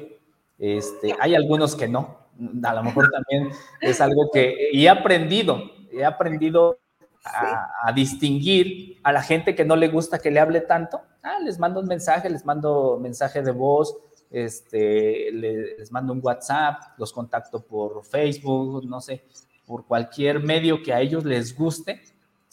[0.58, 2.18] Este, hay algunos que no.
[2.62, 3.50] A lo mejor también
[3.80, 6.78] es algo que y he aprendido, he aprendido
[7.24, 11.00] a, a, distinguir a la gente que no le gusta que le hable tanto.
[11.22, 13.96] Ah, les mando un mensaje, les mando mensaje de voz,
[14.34, 19.24] este, les mando un WhatsApp, los contacto por Facebook, no sé,
[19.64, 22.02] por cualquier medio que a ellos les guste.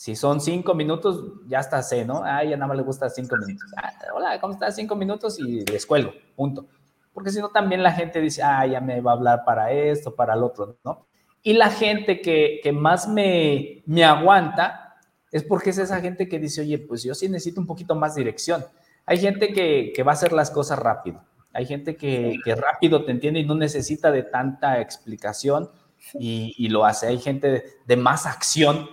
[0.01, 2.23] Si son cinco minutos, ya está sé, ¿no?
[2.25, 3.69] Ah, ya nada más le gusta cinco minutos.
[3.77, 4.75] Ah, hola, ¿cómo estás?
[4.75, 6.65] Cinco minutos y les cuelgo, punto.
[7.13, 10.15] Porque si no, también la gente dice, ah, ya me va a hablar para esto,
[10.15, 11.05] para el otro, ¿no?
[11.43, 14.97] Y la gente que, que más me, me aguanta
[15.31, 18.15] es porque es esa gente que dice, oye, pues yo sí necesito un poquito más
[18.15, 18.65] dirección.
[19.05, 21.23] Hay gente que, que va a hacer las cosas rápido
[21.53, 25.69] hay gente que, rápido te entiende y no necesita de tanta explicación
[26.13, 27.07] y, lo hace.
[27.07, 28.87] Hay gente de, más acción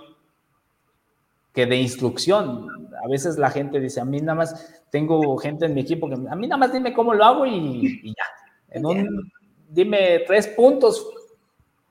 [1.59, 2.69] que de instrucción.
[3.05, 6.15] A veces la gente dice, a mí nada más tengo gente en mi equipo que
[6.15, 8.23] a mí nada más dime cómo lo hago y, y ya.
[8.71, 9.33] En un,
[9.69, 11.05] dime tres puntos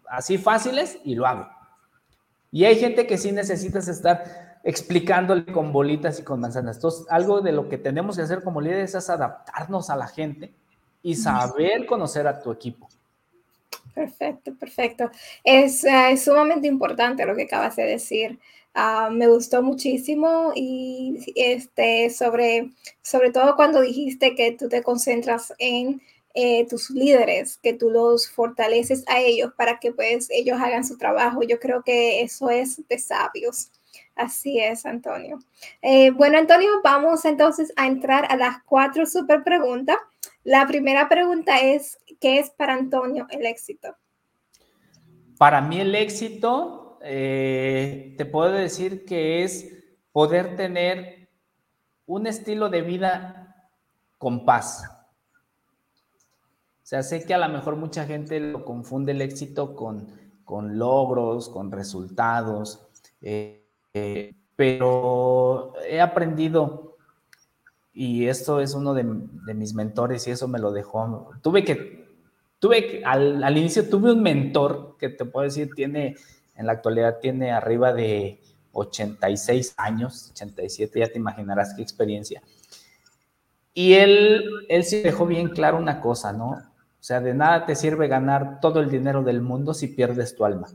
[0.08, 1.50] así fáciles y lo hago.
[2.50, 6.78] Y hay gente que sí necesitas estar explicándole con bolitas y con manzanas.
[6.78, 10.54] Entonces, algo de lo que tenemos que hacer como líderes es adaptarnos a la gente
[11.04, 12.88] y saber conocer a tu equipo.
[13.94, 15.12] Perfecto, perfecto.
[15.44, 18.40] Es, eh, sumamente importante lo que acabas de decir.
[18.74, 25.54] Ah, me gustó muchísimo y este, sobre, sobre todo cuando dijiste que tú te concentras
[25.58, 26.02] en
[26.36, 30.96] eh, tus líderes, que tú los fortaleces a ellos para que pues ellos hagan su
[30.96, 31.42] trabajo.
[31.42, 33.72] Yo creo que eso es de sabios.
[34.16, 35.40] Así es, Antonio.
[35.82, 39.98] Eh, bueno, Antonio, vamos entonces a entrar a las cuatro super preguntas.
[40.44, 43.96] La primera pregunta es, ¿qué es para Antonio el éxito?
[45.38, 49.74] Para mí el éxito, eh, te puedo decir que es
[50.12, 51.30] poder tener
[52.06, 53.70] un estilo de vida
[54.18, 54.84] con paz.
[56.88, 60.08] O sea, sé que a lo mejor mucha gente lo confunde el éxito con,
[60.46, 62.88] con logros, con resultados,
[63.22, 66.96] eh, eh, pero he aprendido,
[67.94, 72.08] y esto es uno de, mis mentores y eso me lo dejó, tuve que,
[72.58, 76.16] tuve al, al, inicio tuve un mentor que te puedo decir, tiene,
[76.58, 78.42] en la actualidad tiene arriba de
[78.72, 82.42] 86 años, 87, ya te imaginarás qué experiencia.
[83.74, 86.50] Y él, él sí dejó bien claro una cosa, ¿no?
[86.50, 90.46] O sea, de nada te sirve ganar todo el dinero del mundo si pierdes tu
[90.46, 90.68] alma.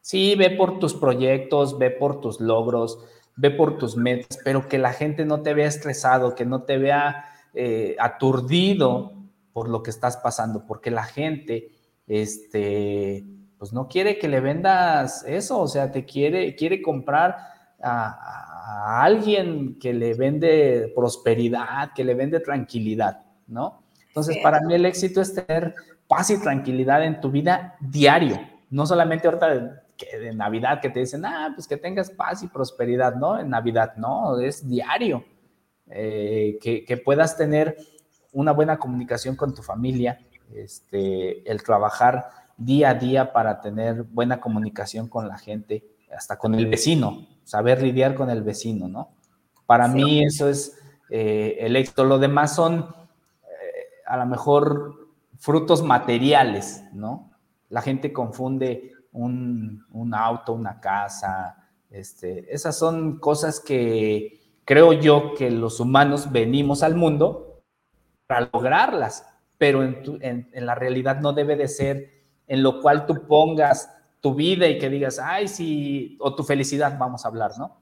[0.00, 2.98] Sí, ve por tus proyectos, ve por tus logros,
[3.36, 6.78] ve por tus metas, pero que la gente no te vea estresado, que no te
[6.78, 9.12] vea eh, aturdido
[9.52, 11.70] por lo que estás pasando, porque la gente,
[12.06, 13.24] este,
[13.62, 17.36] pues no quiere que le vendas eso, o sea, te quiere, quiere comprar
[17.80, 18.08] a,
[18.98, 23.84] a alguien que le vende prosperidad, que le vende tranquilidad, ¿no?
[24.08, 25.76] Entonces, para mí el éxito es tener
[26.08, 28.36] paz y tranquilidad en tu vida diario,
[28.68, 33.14] no solamente ahorita de, Navidad que te dicen, ah, pues que tengas paz y prosperidad,
[33.14, 33.38] ¿no?
[33.38, 35.24] En Navidad, no, es diario.
[35.88, 37.76] Eh, que, puedas tener
[38.32, 40.18] una buena comunicación con tu familia,
[40.52, 45.84] este, el trabajar día a día para tener buena comunicación con la gente,
[46.16, 49.10] hasta con el vecino, saber lidiar con el vecino, ¿no?
[49.66, 52.04] Para mí eso es eh, el éxito.
[52.04, 52.86] Lo demás son
[54.12, 55.08] a lo mejor
[55.38, 57.32] frutos materiales, ¿no?
[57.70, 65.50] La gente confunde un, auto, una casa, este, esas son cosas que creo yo que
[65.50, 67.62] los humanos venimos al mundo
[68.26, 73.90] para lograrlas, pero en, la realidad no debe de ser en lo cual tú pongas
[74.20, 77.80] tu vida y que digas, ay, si, o tu felicidad, vamos a hablar, ¿no?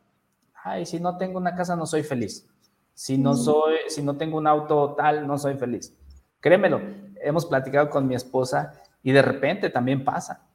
[0.63, 2.49] Ay, si no tengo una casa, no soy feliz.
[2.95, 5.97] Si no soy, si no tengo un auto tal, no soy feliz.
[6.41, 6.81] Créemelo,
[7.23, 10.47] hemos platicado con mi esposa y de repente también pasa.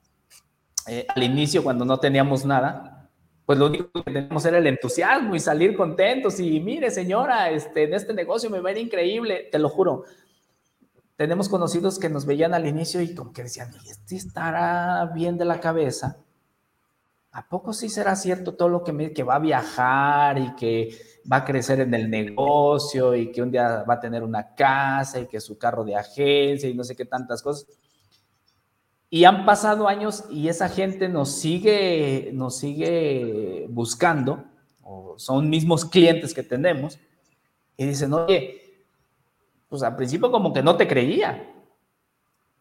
[0.88, 3.10] Eh, al inicio, cuando no teníamos nada,
[3.46, 7.84] pues lo único que teníamos era el entusiasmo y salir contentos y mire señora, este,
[7.84, 10.04] en este negocio me va a ir increíble, te lo juro.
[11.16, 15.38] Tenemos conocidos que nos veían al inicio y como que decían, ¿y este estará bien
[15.38, 16.18] de la cabeza?
[17.32, 20.98] ¿A poco sí será cierto todo lo que me que va a viajar y que
[21.32, 25.20] va a crecer en el negocio y que un día va a tener una casa
[25.20, 27.68] y que su carro de agencia y no sé qué tantas cosas.
[29.10, 34.44] Y han pasado años y esa gente nos sigue, nos sigue buscando,
[34.82, 37.00] o son mismos clientes que tenemos,
[37.78, 38.65] y dicen, oye,
[39.76, 41.52] pues al principio como que no te creía,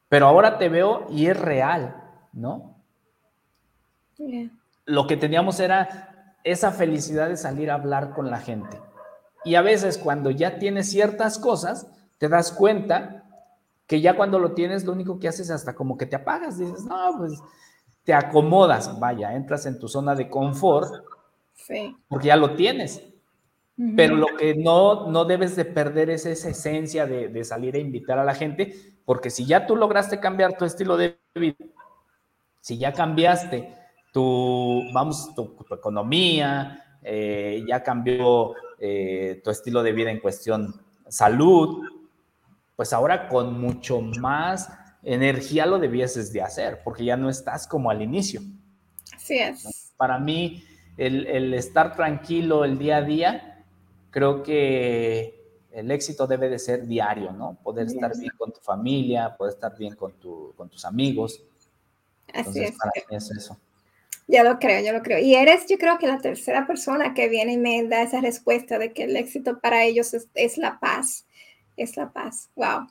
[0.09, 1.95] pero ahora te veo y es real,
[2.33, 2.83] ¿no?
[4.85, 8.81] Lo que teníamos era esa felicidad de salir a hablar con la gente.
[9.45, 11.87] Y a veces cuando ya tienes ciertas cosas,
[12.19, 13.25] te das cuenta
[13.87, 16.59] que ya cuando lo tienes, lo único que haces es hasta como que te apagas,
[16.59, 17.41] dices, no, pues
[18.03, 20.93] te acomodas, vaya, entras en tu zona de confort,
[21.55, 21.97] sí.
[22.09, 23.14] porque ya lo tienes.
[23.97, 27.79] Pero lo que no, no debes de perder es esa esencia de, de salir a
[27.79, 28.73] invitar a la gente,
[29.05, 31.57] porque si ya tú lograste cambiar tu estilo de vida,
[32.61, 33.75] si ya cambiaste
[34.15, 41.85] tu, vamos, tu, economía, eh, ya cambió eh, tu estilo de vida en cuestión salud,
[42.77, 44.71] pues ahora con mucho más
[45.03, 48.41] energía lo debieses de hacer, porque ya no estás como al inicio.
[49.15, 49.93] Así es.
[49.97, 50.65] Para mí,
[50.97, 53.54] el, estar tranquilo el día a día,
[54.15, 55.35] creo que
[55.73, 57.59] el éxito debe de ser diario, ¿no?
[57.65, 60.13] Poder estar bien con tu familia, poder estar bien con,
[60.57, 61.43] con tus amigos.
[62.33, 62.79] Así es.
[62.79, 63.59] Para mí es eso.
[64.29, 65.19] Ya lo creo, ya lo creo.
[65.19, 68.79] Y eres, yo creo que la tercera persona que viene y me da esa respuesta
[68.79, 71.27] de que el éxito para ellos es, la paz.
[71.77, 72.51] Es la paz.
[72.55, 72.87] Wow.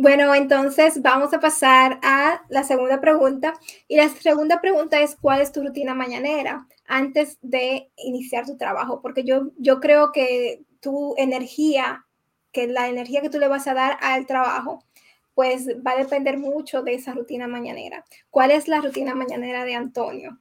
[0.00, 3.54] Bueno, entonces vamos a pasar a la segunda pregunta.
[3.86, 9.00] Y la segunda pregunta es, ¿cuál es tu rutina mañanera antes de iniciar tu trabajo?
[9.00, 12.06] Porque yo, yo creo que tu energía,
[12.52, 14.82] que la energía que tú le vas a dar al trabajo,
[15.34, 18.04] pues va a depender mucho de esa rutina mañanera.
[18.30, 20.38] ¿Cuál es la rutina mañanera de Antonio?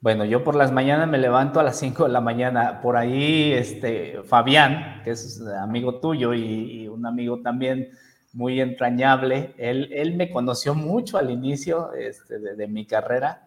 [0.00, 2.80] Bueno, yo por las mañanas me levanto a las 5 de la mañana.
[2.82, 7.88] Por ahí, este, Fabián, que es amigo tuyo y, un amigo también
[8.32, 13.45] muy entrañable, él, él me conoció mucho al inicio este, de, mi carrera,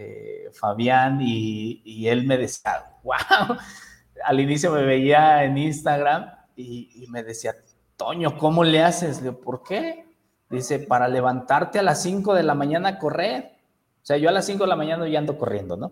[0.00, 3.16] eh, Fabián, y, y, él me decía, wow,
[4.24, 7.52] al inicio me veía en Instagram y, me decía,
[7.96, 9.16] Toño, ¿cómo le haces?
[9.16, 10.06] Le digo, ¿por qué?
[10.50, 13.56] Dice, para levantarte a las 5 de la mañana a correr.
[14.00, 15.90] O sea, yo a las 5 de la mañana ya ando corriendo, ¿no?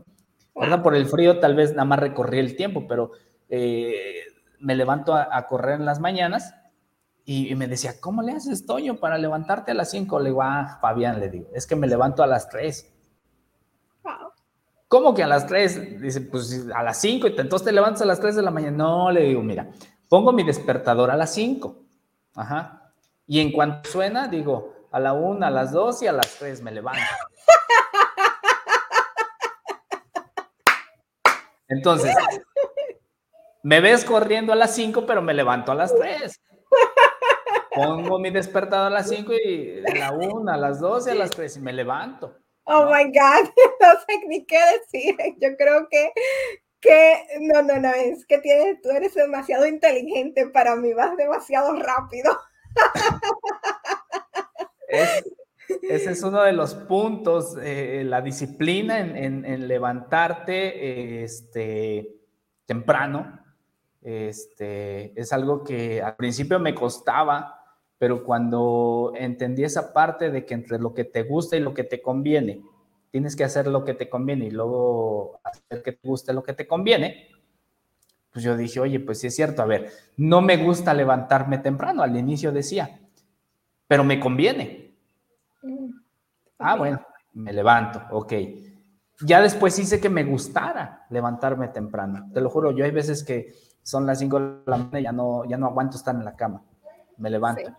[0.55, 0.85] ¿Verdad?
[0.85, 3.11] Por el frío tal vez nada más recorrí el tiempo, pero
[3.49, 4.21] eh,
[4.61, 6.55] me levanto a, correr en las mañanas
[7.25, 10.21] y, me decía, ¿cómo le haces, Toño, para levantarte a las 5?
[10.21, 12.95] Le digo, ah, Fabián, le digo, es que me levanto a las 3.
[14.89, 16.01] ¿Cómo que a las 3?
[16.01, 18.76] Dice, pues a las 5, y entonces te levantas a las 3 de la mañana.
[18.76, 19.68] No, le digo, mira,
[20.09, 21.76] pongo mi despertador a las 5.
[22.37, 22.93] Ajá.
[23.26, 26.62] Y en cuanto suena, digo, a la 1, a las 2 y a las 3
[26.62, 27.03] me levanto.
[31.68, 32.14] Entonces,
[33.64, 36.41] me ves corriendo a las 5, pero me levanto a las 3.
[37.74, 41.14] Pongo mi despertador a las 5 y a la 1, a las 2 y a
[41.16, 42.39] las 3 y me levanto.
[42.67, 43.51] Oh my God,
[43.81, 45.17] no sé ni qué decir.
[45.39, 46.11] Yo creo que,
[46.81, 51.81] que, no, no, no, es que tienes, tú eres demasiado inteligente para mí, vas demasiado
[51.81, 52.37] rápido.
[55.83, 62.17] ese es uno de los puntos, eh, la disciplina en, levantarte este,
[62.67, 63.45] temprano.
[64.03, 67.56] Este, es algo que al principio me costaba,
[67.99, 71.84] pero cuando entendí esa parte de que entre lo que te gusta y lo que
[71.84, 72.62] te conviene,
[73.11, 76.53] tienes que hacer lo que te conviene y luego hacer que te guste lo que
[76.53, 77.28] te conviene,
[78.30, 82.03] pues yo dije, oye, pues sí es cierto, a ver, no me gusta levantarme temprano,
[82.03, 83.01] al inicio decía,
[83.88, 84.94] pero me conviene.
[86.59, 87.01] Ah, bueno,
[87.32, 88.32] me levanto, ok.
[89.22, 92.30] Ya después hice que me gustara levantarme temprano.
[92.34, 95.12] Te lo juro, yo hay veces que son las 5 de la mañana y ya
[95.12, 96.62] no, ya no aguanto estar en la cama.
[97.16, 97.74] Me levanto.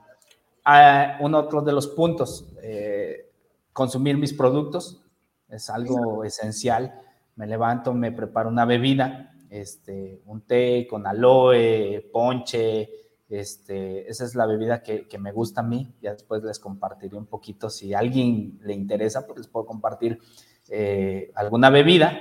[0.69, 3.31] Ah, un otro de los puntos, eh,
[3.71, 5.01] consumir mis productos
[5.47, 6.93] es algo esencial.
[7.37, 12.89] Me levanto, me preparo una bebida, este, un té con aloe, ponche,
[13.29, 15.95] este, esa es la bebida que, me gusta a mí.
[16.01, 17.69] Ya después les compartiré un poquito.
[17.69, 20.19] Si a alguien le interesa, pues les puedo compartir
[20.67, 22.11] eh, alguna bebida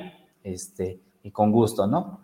[0.45, 2.21] este, y con gusto, ¿no?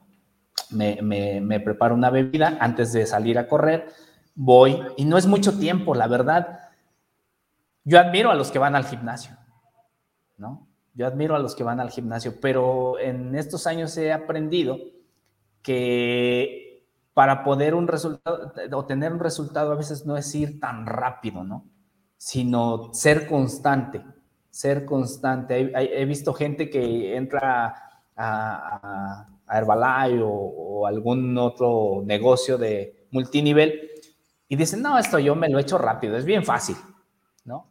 [0.71, 3.89] Me, me, preparo una bebida antes de salir a correr
[4.35, 6.61] voy y no es mucho tiempo, la verdad.
[7.85, 9.37] Yo admiro a los que van al gimnasio,
[10.37, 10.67] ¿no?
[10.95, 14.79] Yo admiro a los que van al gimnasio, pero en estos años he aprendido
[15.63, 21.45] que para poder un resultado, obtener un resultado a veces no es ir tan rápido,
[21.45, 21.67] ¿no?
[22.17, 24.03] Sino ser constante,
[24.51, 25.73] ser constante.
[25.75, 27.75] He, visto gente que entra
[28.17, 33.92] a, a Herbalife o, o algún otro negocio de multinivel
[34.53, 36.77] y dicen, no, esto yo me lo he hecho rápido, es bien fácil,
[37.47, 37.71] ¿no?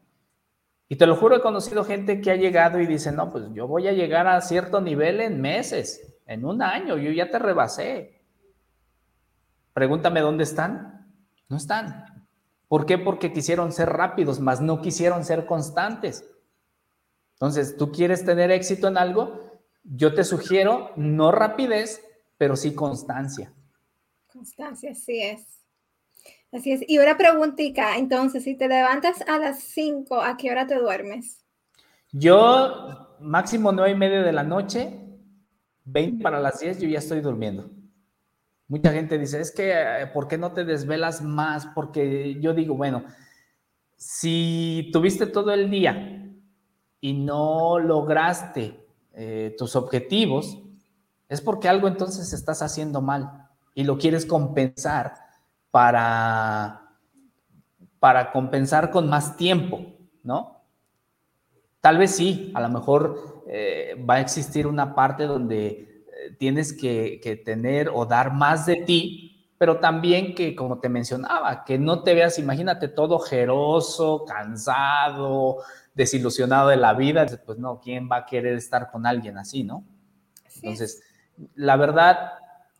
[0.89, 3.67] Y te lo juro, he conocido gente que ha llegado y dice, no, pues yo
[3.67, 8.23] voy a llegar a cierto nivel en meses, en un año, yo ya te rebasé.
[9.73, 11.13] Pregúntame dónde están.
[11.49, 12.25] No están.
[12.67, 12.97] ¿Por qué?
[12.97, 16.25] Porque quisieron ser rápidos, mas no quisieron ser constantes.
[17.33, 22.03] Entonces, tú quieres tener éxito en algo, yo te sugiero no rapidez,
[22.39, 23.53] pero sí constancia.
[24.25, 25.60] Constancia, sí es.
[26.51, 26.81] Así es.
[26.87, 31.45] Y una preguntita, entonces, si te levantas a las 5, ¿a qué hora te duermes?
[32.11, 34.99] Yo, máximo nueve y media de la noche,
[35.85, 37.69] 20 para las 10, yo ya estoy durmiendo.
[38.67, 41.67] Mucha gente dice, es que, eh, ¿por qué no te desvelas más?
[41.67, 43.03] Porque yo digo, bueno,
[43.95, 46.33] si tuviste todo el día
[46.99, 50.61] y no lograste eh, tus objetivos,
[51.29, 55.30] es porque algo entonces estás haciendo mal y lo quieres compensar
[55.71, 56.97] para,
[57.99, 59.85] para compensar con más tiempo,
[60.23, 60.61] ¿no?
[61.79, 66.73] Tal vez sí, a lo mejor eh, va a existir una parte donde eh, tienes
[66.73, 71.79] que, que, tener o dar más de ti, pero también que, como te mencionaba, que
[71.79, 75.57] no te veas, imagínate, todo jeroso, cansado,
[75.95, 79.83] desilusionado de la vida, pues no, ¿quién va a querer estar con alguien así, no?
[80.55, 81.01] Entonces,
[81.55, 82.33] la verdad,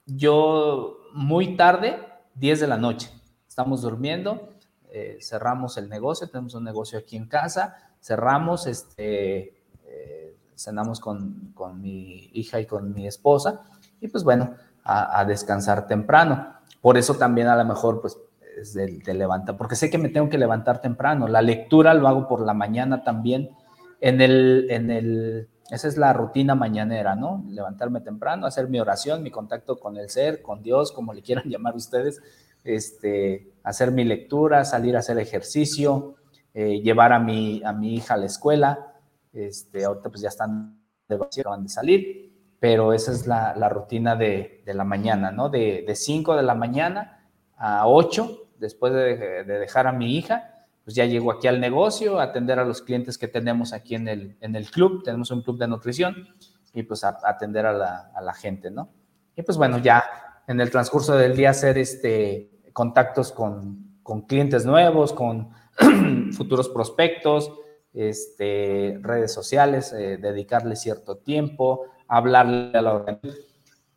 [0.06, 3.10] yo muy tarde 10 de la noche.
[3.48, 4.50] Estamos durmiendo,
[4.90, 9.54] eh, cerramos el negocio, tenemos un negocio aquí en casa, cerramos, este,
[9.86, 13.62] eh, cenamos con, mi hija y con mi esposa
[14.00, 16.56] y pues bueno, a, descansar temprano.
[16.82, 18.18] Por eso también a lo mejor pues
[18.58, 21.28] es de, levantar, porque sé que me tengo que levantar temprano.
[21.28, 23.52] La lectura lo hago por la mañana también.
[24.00, 27.45] En el, en el, esa es la rutina mañanera, ¿no?
[27.49, 31.45] Levantarme temprano, hacer mi oración, mi contacto con el ser, con Dios, como le quieran
[31.49, 32.22] llamar ustedes,
[32.64, 36.16] este, hacer mi lectura, salir a hacer ejercicio,
[36.53, 38.93] eh, llevar a mi, a mi hija a la escuela.
[39.34, 44.16] Este, ahorita pues ya están de acaban de salir, pero esa es la, la rutina
[44.16, 45.49] de, de, la mañana, ¿no?
[45.49, 50.51] De 5 de la mañana a 8, después de, de, dejar a mi hija,
[50.84, 54.38] pues ya llego aquí al negocio, atender a los clientes que tenemos aquí en el,
[54.42, 56.28] en el club, tenemos un club de nutrición,
[56.74, 58.90] y pues atender a la, a la gente, ¿no?
[59.36, 60.04] Y pues bueno, ya
[60.48, 65.50] en el transcurso del día hacer este, contactos con, con clientes nuevos, con
[66.34, 67.52] futuros prospectos,
[67.94, 73.46] este, redes sociales, eh, dedicarle cierto tiempo, hablarle a la organización.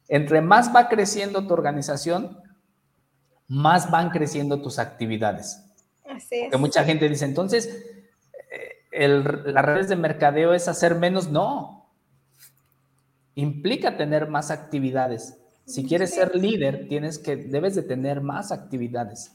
[0.09, 2.39] Entre más va creciendo tu organización,
[3.47, 5.73] más van creciendo tus actividades.
[6.05, 6.42] Así es.
[6.44, 7.84] Porque mucha gente dice, entonces,
[8.90, 11.30] eh, las redes de mercadeo es hacer menos.
[11.30, 11.90] No.
[13.34, 15.38] Implica tener más actividades.
[15.64, 19.32] Si quieres ser líder, tienes que, debes de tener más actividades.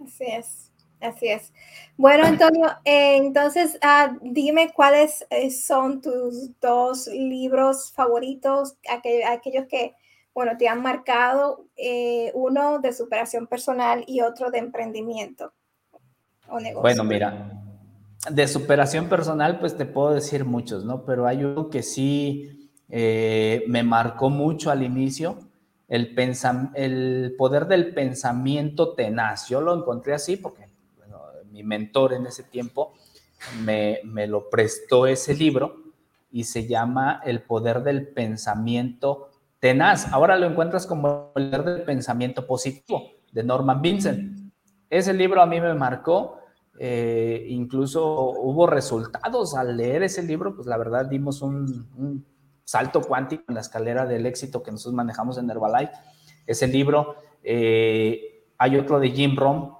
[0.00, 0.66] Así es.
[1.00, 1.52] Así es.
[1.96, 9.94] Bueno, Antonio, eh, entonces ah, dime cuáles eh, son tus dos libros favoritos, aquellos que,
[10.34, 15.52] bueno, te han marcado, eh, uno de superación personal y otro de emprendimiento
[16.80, 17.62] Bueno, mira,
[18.30, 21.04] de superación personal, pues te puedo decir muchos, ¿no?
[21.04, 25.38] Pero hay uno que sí me marcó mucho al inicio,
[25.88, 26.14] el,
[26.74, 29.48] el poder del pensamiento tenaz.
[29.48, 30.68] Yo lo encontré así porque
[31.56, 32.92] mi mentor en ese tiempo
[33.62, 35.76] me, lo prestó ese libro
[36.30, 40.12] y se llama El poder del pensamiento tenaz.
[40.12, 44.35] Ahora lo encuentras como El poder del pensamiento positivo de Norman Vincent.
[44.88, 46.38] Ese libro a mí me marcó,
[46.78, 52.24] eh, incluso hubo resultados al leer ese libro, pues la verdad dimos un,
[52.64, 55.92] salto cuántico en la escalera del éxito que nosotros manejamos en Herbalife.
[56.46, 57.14] Ese libro,
[57.44, 59.72] eh, hay otro de Jim Rohn,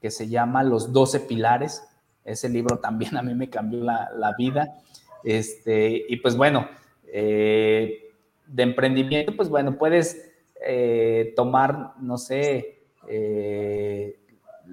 [0.00, 1.82] que se llama Los 12 Pilares.
[2.24, 4.74] Ese libro también a mí me cambió la, vida.
[5.22, 6.66] Este, y pues bueno,
[7.12, 8.10] eh,
[8.46, 10.26] de emprendimiento, pues bueno, puedes
[11.36, 12.84] tomar, no sé,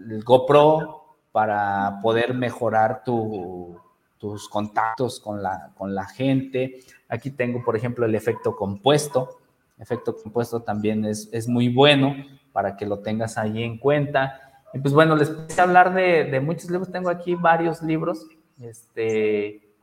[0.09, 6.79] el GoPro para poder mejorar tus contactos con la, con la gente.
[7.09, 9.37] Aquí tengo, por ejemplo, el efecto compuesto.
[9.77, 12.15] efecto compuesto también es, es muy bueno
[12.51, 14.41] para que lo tengas ahí en cuenta.
[14.73, 16.91] Y pues bueno, les puse a hablar de, muchos libros.
[16.91, 18.25] Tengo aquí varios libros,
[18.59, 19.75] este,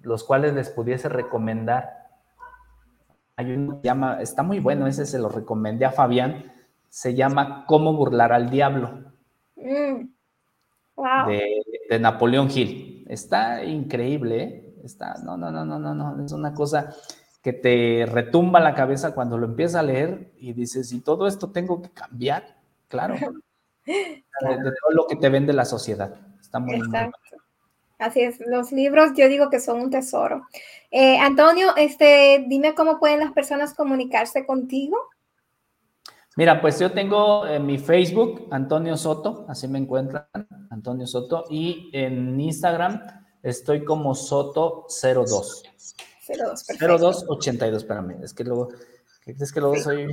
[0.00, 2.08] los cuales les pudiese recomendar.
[3.36, 6.52] Hay uno que llama, está muy bueno, ese se lo recomendé a Fabián.
[6.88, 9.11] Se llama Cómo burlar al diablo.
[9.62, 10.08] Mm.
[10.96, 11.28] Wow.
[11.28, 13.04] De, Napoleón Hill.
[13.08, 14.74] Está increíble, ¿eh?
[14.84, 16.24] Está, no, no, no, no, no, no.
[16.24, 16.94] Es una cosa
[17.42, 21.50] que te retumba la cabeza cuando lo empiezas a leer y dices, ¿y todo esto
[21.50, 22.56] tengo que cambiar?
[22.88, 23.14] Claro.
[23.86, 26.14] de, todo lo que te vende la sociedad.
[26.40, 27.18] Está muy, Exacto.
[27.98, 30.48] Así es, los libros yo digo que son un tesoro.
[30.90, 34.96] Eh, Antonio, este, dime cómo pueden las personas comunicarse contigo.
[36.36, 40.26] Mira, pues yo tengo en mi Facebook, Antonio Soto, así me encuentran,
[40.70, 43.02] Antonio Soto, y en Instagram
[43.42, 45.62] estoy como Soto02.
[46.28, 48.68] 02, 0282, espérame, es que luego,
[49.26, 50.08] es que luego soy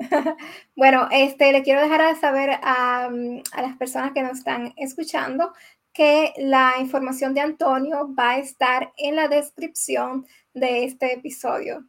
[0.76, 5.52] bueno, este, le quiero dejar a saber a, las personas que nos están escuchando
[5.92, 11.84] que la información de Antonio va a estar en la descripción de este episodio.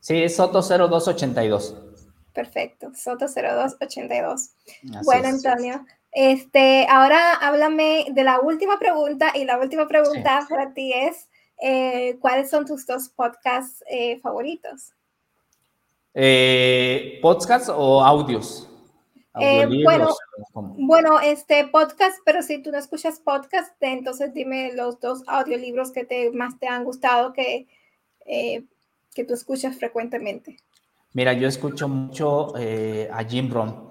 [0.00, 1.85] Sí, es Soto 0282.
[2.36, 4.50] Perfecto, Soto 0282.
[5.06, 10.92] bueno, Antonio, este, ahora háblame de la última pregunta y la última pregunta para ti
[10.92, 11.30] es,
[11.62, 14.92] eh, ¿cuáles son tus dos podcasts eh, favoritos?
[16.12, 18.68] Eh, ¿Podcast o audios?
[19.40, 20.14] Eh, bueno,
[20.52, 26.04] bueno, este podcast, pero si tú no escuchas podcast, entonces dime los dos audiolibros que
[26.04, 27.66] te, más te han gustado que,
[28.26, 28.64] eh,
[29.14, 30.58] que tú escuchas frecuentemente.
[31.16, 33.90] Mira, yo escucho mucho a Jim Rohn.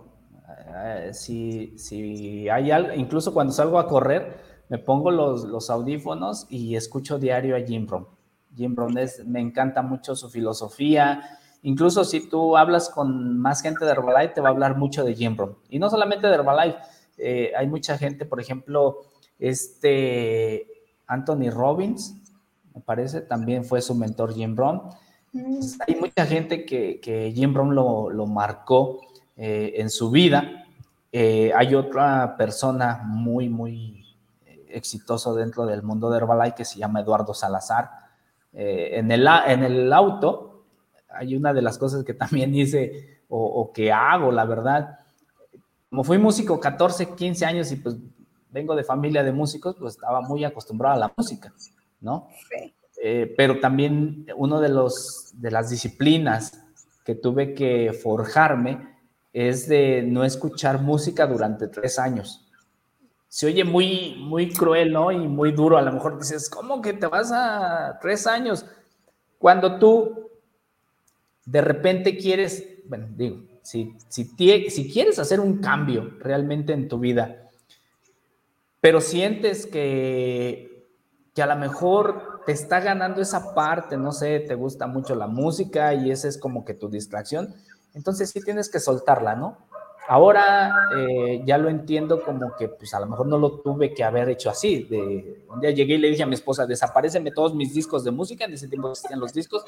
[1.12, 4.38] si, si hay algo, incluso cuando salgo a correr,
[4.70, 8.08] me pongo los, audífonos y escucho diario a Jim Rohn.
[8.56, 13.86] Jim Rohn es, me encanta mucho su filosofía, Incluso si tú hablas con más gente
[13.86, 15.58] de Herbalife, te va a hablar mucho de Jim Rohn.
[15.68, 16.78] Y no solamente de Herbalife,
[17.18, 18.98] eh, hay mucha gente, por ejemplo,
[19.40, 20.68] este
[21.08, 22.22] Anthony Robbins,
[22.72, 24.92] me parece, también fue su mentor Jim Rohn.
[25.88, 29.02] Hay mucha gente que, Jim Rohn lo, marcó
[29.36, 30.66] eh, en su vida.
[31.12, 34.06] Eh, hay otra persona muy, muy
[34.70, 37.90] exitoso dentro del mundo de Herbalife que se llama Eduardo Salazar.
[38.54, 40.64] Eh, en, el, en el auto
[41.10, 45.00] hay una de las cosas que también hice o, que hago, la verdad.
[45.90, 47.96] Como fui músico 14, 15 años y pues
[48.50, 51.54] vengo de familia de músicos, pues estaba muy acostumbrado a la música,
[52.00, 52.28] ¿no?
[53.08, 54.70] Eh, pero también uno de
[55.34, 56.60] de las disciplinas
[57.04, 58.96] que tuve que forjarme
[59.32, 62.50] es de no escuchar música durante tres años.
[63.28, 65.12] Se oye muy, muy cruel, ¿no?
[65.12, 65.78] Y muy duro.
[65.78, 68.66] A lo mejor dices, ¿cómo que te vas a tres años?
[69.38, 70.32] Cuando tú
[71.46, 77.52] de repente quieres, bueno, digo, si, si quieres hacer un cambio realmente en tu vida,
[78.82, 80.75] pero sientes que,
[81.36, 85.28] que a lo mejor te está ganando esa parte, no sé, te gusta mucho la
[85.28, 87.54] música y esa es como que tu distracción,
[87.94, 89.58] entonces sí tienes que soltarla, ¿no?
[90.08, 94.04] Ahora eh, ya lo entiendo como que pues a lo mejor no lo tuve que
[94.04, 94.84] haber hecho así.
[94.84, 98.12] De, un día llegué y le dije a mi esposa, desapareceme todos mis discos de
[98.12, 99.66] música, en ese tiempo existían los discos.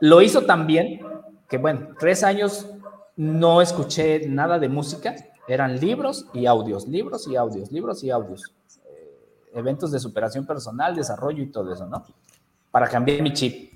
[0.00, 1.00] Lo hizo también
[1.48, 2.66] que, bueno, tres años
[3.14, 5.14] no escuché nada de música,
[5.46, 8.54] eran libros y audios, libros y audios, libros y audios.
[9.52, 12.04] Eventos de superación personal, desarrollo y todo eso, ¿no?
[12.70, 13.72] Para cambiar mi chip.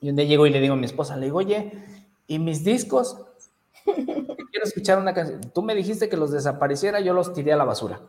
[0.00, 1.72] Y un día llego y le digo a mi esposa, le digo, oye,
[2.26, 3.16] ¿y mis discos?
[3.84, 5.40] Quiero escuchar una canción.
[5.54, 8.00] Tú me dijiste que los desapareciera, yo los tiré a la basura.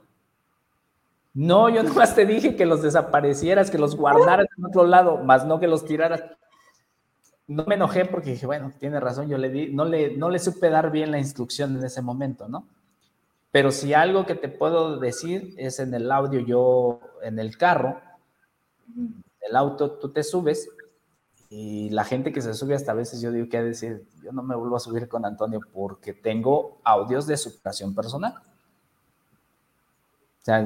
[1.34, 5.46] No, yo nomás te dije que los desaparecieras, que los guardaras en otro lado, más
[5.46, 6.24] no que los tiraras.
[7.48, 10.40] No me enojé porque dije, bueno, tiene razón, yo le di, no le, no le
[10.40, 12.68] supe dar bien la instrucción en ese momento, ¿no?
[13.54, 18.02] Pero si algo que te puedo decir es en el audio, yo en el carro,
[19.42, 20.68] el auto, tú te subes
[21.52, 24.32] y la gente que se sube hasta a veces yo digo que a decir, yo
[24.32, 28.34] no me vuelvo a subir con Antonio porque tengo audios de superación personal.
[28.34, 30.66] O sea,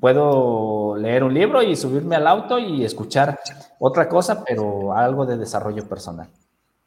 [0.00, 3.38] puedo leer un libro y subirme al auto y escuchar
[3.78, 6.28] otra cosa, pero algo de desarrollo personal.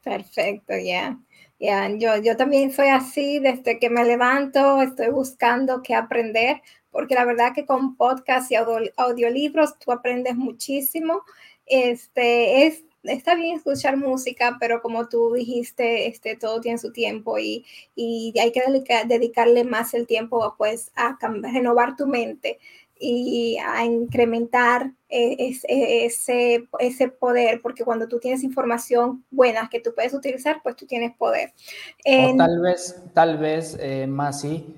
[0.04, 1.18] Perfecto, ya.
[1.62, 7.16] Ya Yo, yo también soy así, desde que me levanto estoy buscando qué aprender, porque
[7.16, 8.56] la verdad que con podcast y
[8.98, 11.24] audiolibros tú aprendes muchísimo.
[11.68, 17.38] Este, es está bien escuchar música, pero como tú dijiste, este, todo tiene su tiempo
[17.40, 17.66] y,
[18.40, 18.62] hay que
[19.08, 22.60] dedicarle más el tiempo pues, a renovar tu mente
[23.00, 29.80] y a incrementar e, e, ese, ese poder, porque cuando tú tienes información buena que
[29.80, 31.54] tú puedes utilizar, pues tú tienes poder.
[32.06, 34.76] o tal vez, tal vez, eh, Masi,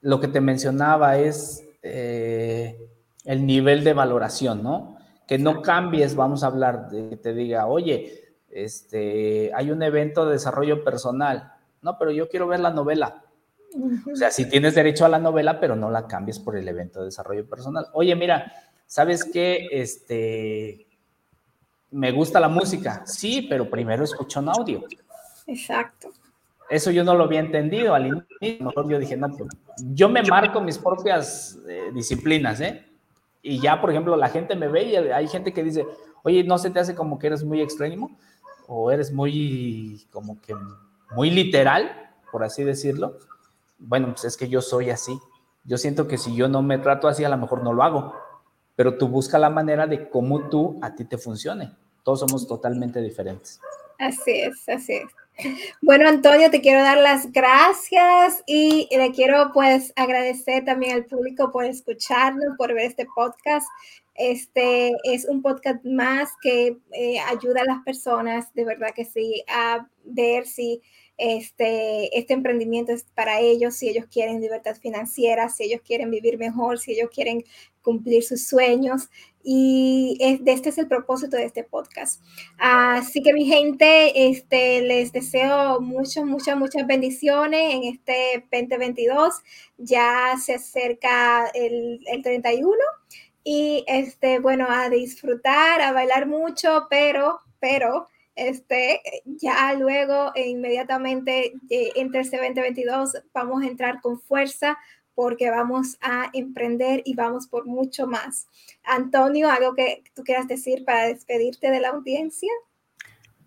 [0.00, 2.76] lo que te mencionaba es eh,
[3.24, 4.98] el nivel de valoración, ¿no?
[5.28, 10.24] que no cambies, vamos a hablar, de que te diga, oye, este, hay un evento
[10.24, 11.52] de desarrollo personal.
[11.82, 13.22] No, pero yo quiero ver la novela.
[14.10, 17.00] O sea, si tienes derecho a la novela, pero no la cambies por el evento
[17.00, 17.86] de desarrollo personal.
[17.92, 18.50] Oye, mira,
[18.88, 19.68] ¿sabes qué?
[19.70, 20.88] Este,
[21.92, 23.04] me gusta la música.
[23.06, 24.82] Sí, pero primero escucho un audio.
[25.46, 26.10] Exacto.
[26.68, 28.64] Eso yo no lo había entendido al inicio.
[28.66, 29.48] Mejor yo dije, no, pues,
[29.94, 32.84] yo me marco mis propias eh, disciplinas, ¿eh?
[33.42, 35.86] y ya, por ejemplo, la gente me ve y hay gente que dice,
[36.22, 38.18] oye, ¿no se te hace como que eres muy extremo?
[38.66, 40.54] ¿O eres muy, como que,
[41.14, 43.16] muy literal, por así decirlo?
[43.78, 45.18] Bueno, pues es que yo soy así.
[45.64, 48.14] Yo siento que si yo no me trato así, a lo mejor no lo hago.
[48.78, 51.72] Pero tú busca la manera de cómo tú, a ti te funcione.
[52.04, 53.60] Todos somos totalmente diferentes.
[53.98, 55.66] Así es, así es.
[55.82, 61.50] Bueno, Antonio, te quiero dar las gracias y le quiero pues agradecer también al público
[61.50, 63.66] por escucharnos, por ver este podcast.
[64.14, 69.42] Este es un podcast más que eh, ayuda a las personas, de verdad que sí,
[69.48, 70.82] a ver si
[71.16, 76.38] este, este emprendimiento es para ellos, si ellos quieren libertad financiera, si ellos quieren vivir
[76.38, 77.44] mejor, si ellos quieren
[77.88, 79.08] cumplir sus sueños.
[79.42, 82.22] Y este es el propósito de este podcast.
[82.58, 89.36] Así que mi gente, este, les deseo muchas, muchas, muchas bendiciones en este 2022.
[89.78, 92.76] Ya se acerca el, el 31
[93.42, 98.08] y este, bueno, a disfrutar, a bailar mucho, pero, pero
[98.38, 104.76] este, ya luego, inmediatamente, eh, entre este 2022, vamos a entrar con fuerza
[105.18, 108.46] porque vamos a emprender y vamos por mucho más.
[108.84, 112.52] Antonio, ¿algo que tú quieras decir para despedirte de la audiencia?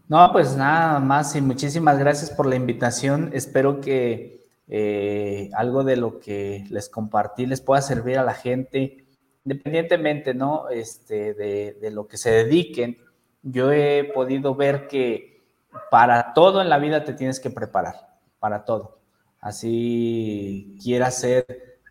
[0.09, 3.29] No, pues nada más y muchísimas gracias por la invitación.
[3.31, 9.05] Espero que eh, algo de lo que les compartí les pueda servir a la gente,
[9.45, 10.67] independientemente, ¿no?
[10.67, 12.97] Este, de, de lo que se dediquen
[13.43, 15.41] yo he podido ver que
[15.89, 17.95] para todo en la vida te tienes que preparar,
[18.39, 19.00] para todo.
[19.41, 21.45] Así quiera ser.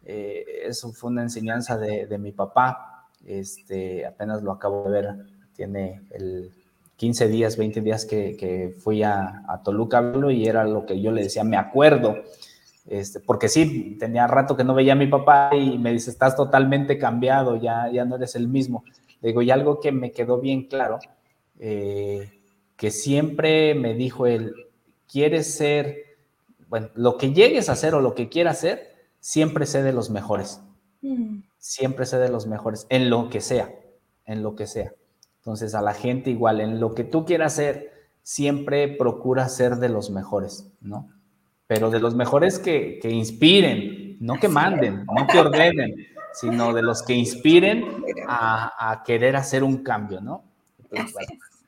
[0.05, 3.09] Eh, eso fue una enseñanza de, mi papá.
[3.27, 5.17] Este, apenas lo acabo de ver,
[5.55, 6.51] tiene el
[6.97, 11.25] 15 días, 20 días que, fui a, a Toluca y era lo que yo le
[11.25, 12.17] decía, me acuerdo.
[12.87, 16.35] Este, porque sí, tenía rato que no veía a mi papá y me dice, estás
[16.35, 18.85] totalmente cambiado, ya, ya no eres el mismo.
[19.23, 20.99] digo, y algo que me quedó bien claro,
[21.61, 22.33] eh,
[22.77, 24.55] que siempre me dijo él,
[25.07, 26.10] quieres ser,
[26.71, 30.09] bueno, lo que llegues a hacer o lo que quieras hacer, siempre sé de los
[30.09, 30.61] mejores.
[31.03, 31.41] Mm.
[31.59, 33.75] Siempre sé de los mejores, en lo que sea,
[34.25, 34.95] en lo que sea.
[35.39, 37.93] Entonces, a la gente igual, en lo que tú quieras hacer,
[38.23, 41.11] siempre procura ser de los mejores, ¿no?
[41.67, 45.95] pero de los mejores que, que inspiren, no que manden, no que ordenen,
[46.33, 50.43] sino de los que inspiren a, a querer hacer un cambio, ¿no?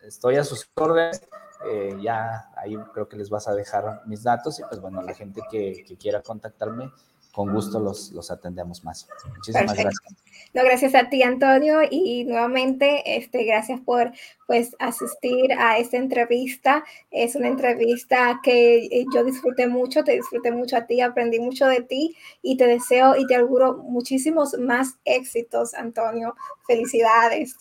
[0.04, 1.22] estoy a sus órdenes,
[1.70, 5.14] eh, ya ahí creo que les vas a dejar mis datos y pues bueno, la
[5.14, 6.90] gente que, que quiera contactarme,
[7.32, 9.08] con gusto los, los atendemos más.
[9.34, 10.14] Muchísimas gracias.
[10.52, 14.12] No, gracias a ti, Antonio, y nuevamente, este, gracias por
[14.46, 16.84] pues asistir a esta entrevista.
[17.10, 21.66] Es una entrevista que eh, yo disfruté mucho, te disfruté mucho a ti, aprendí mucho
[21.66, 26.34] de ti y te deseo y te auguro muchísimos más éxitos, Antonio.
[26.66, 27.56] Felicidades.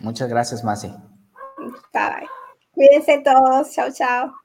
[0.00, 0.92] Muchas gracias, Masi.
[1.92, 2.28] Bye.
[2.74, 3.72] Cuídense todos.
[3.72, 4.43] Chao, chao.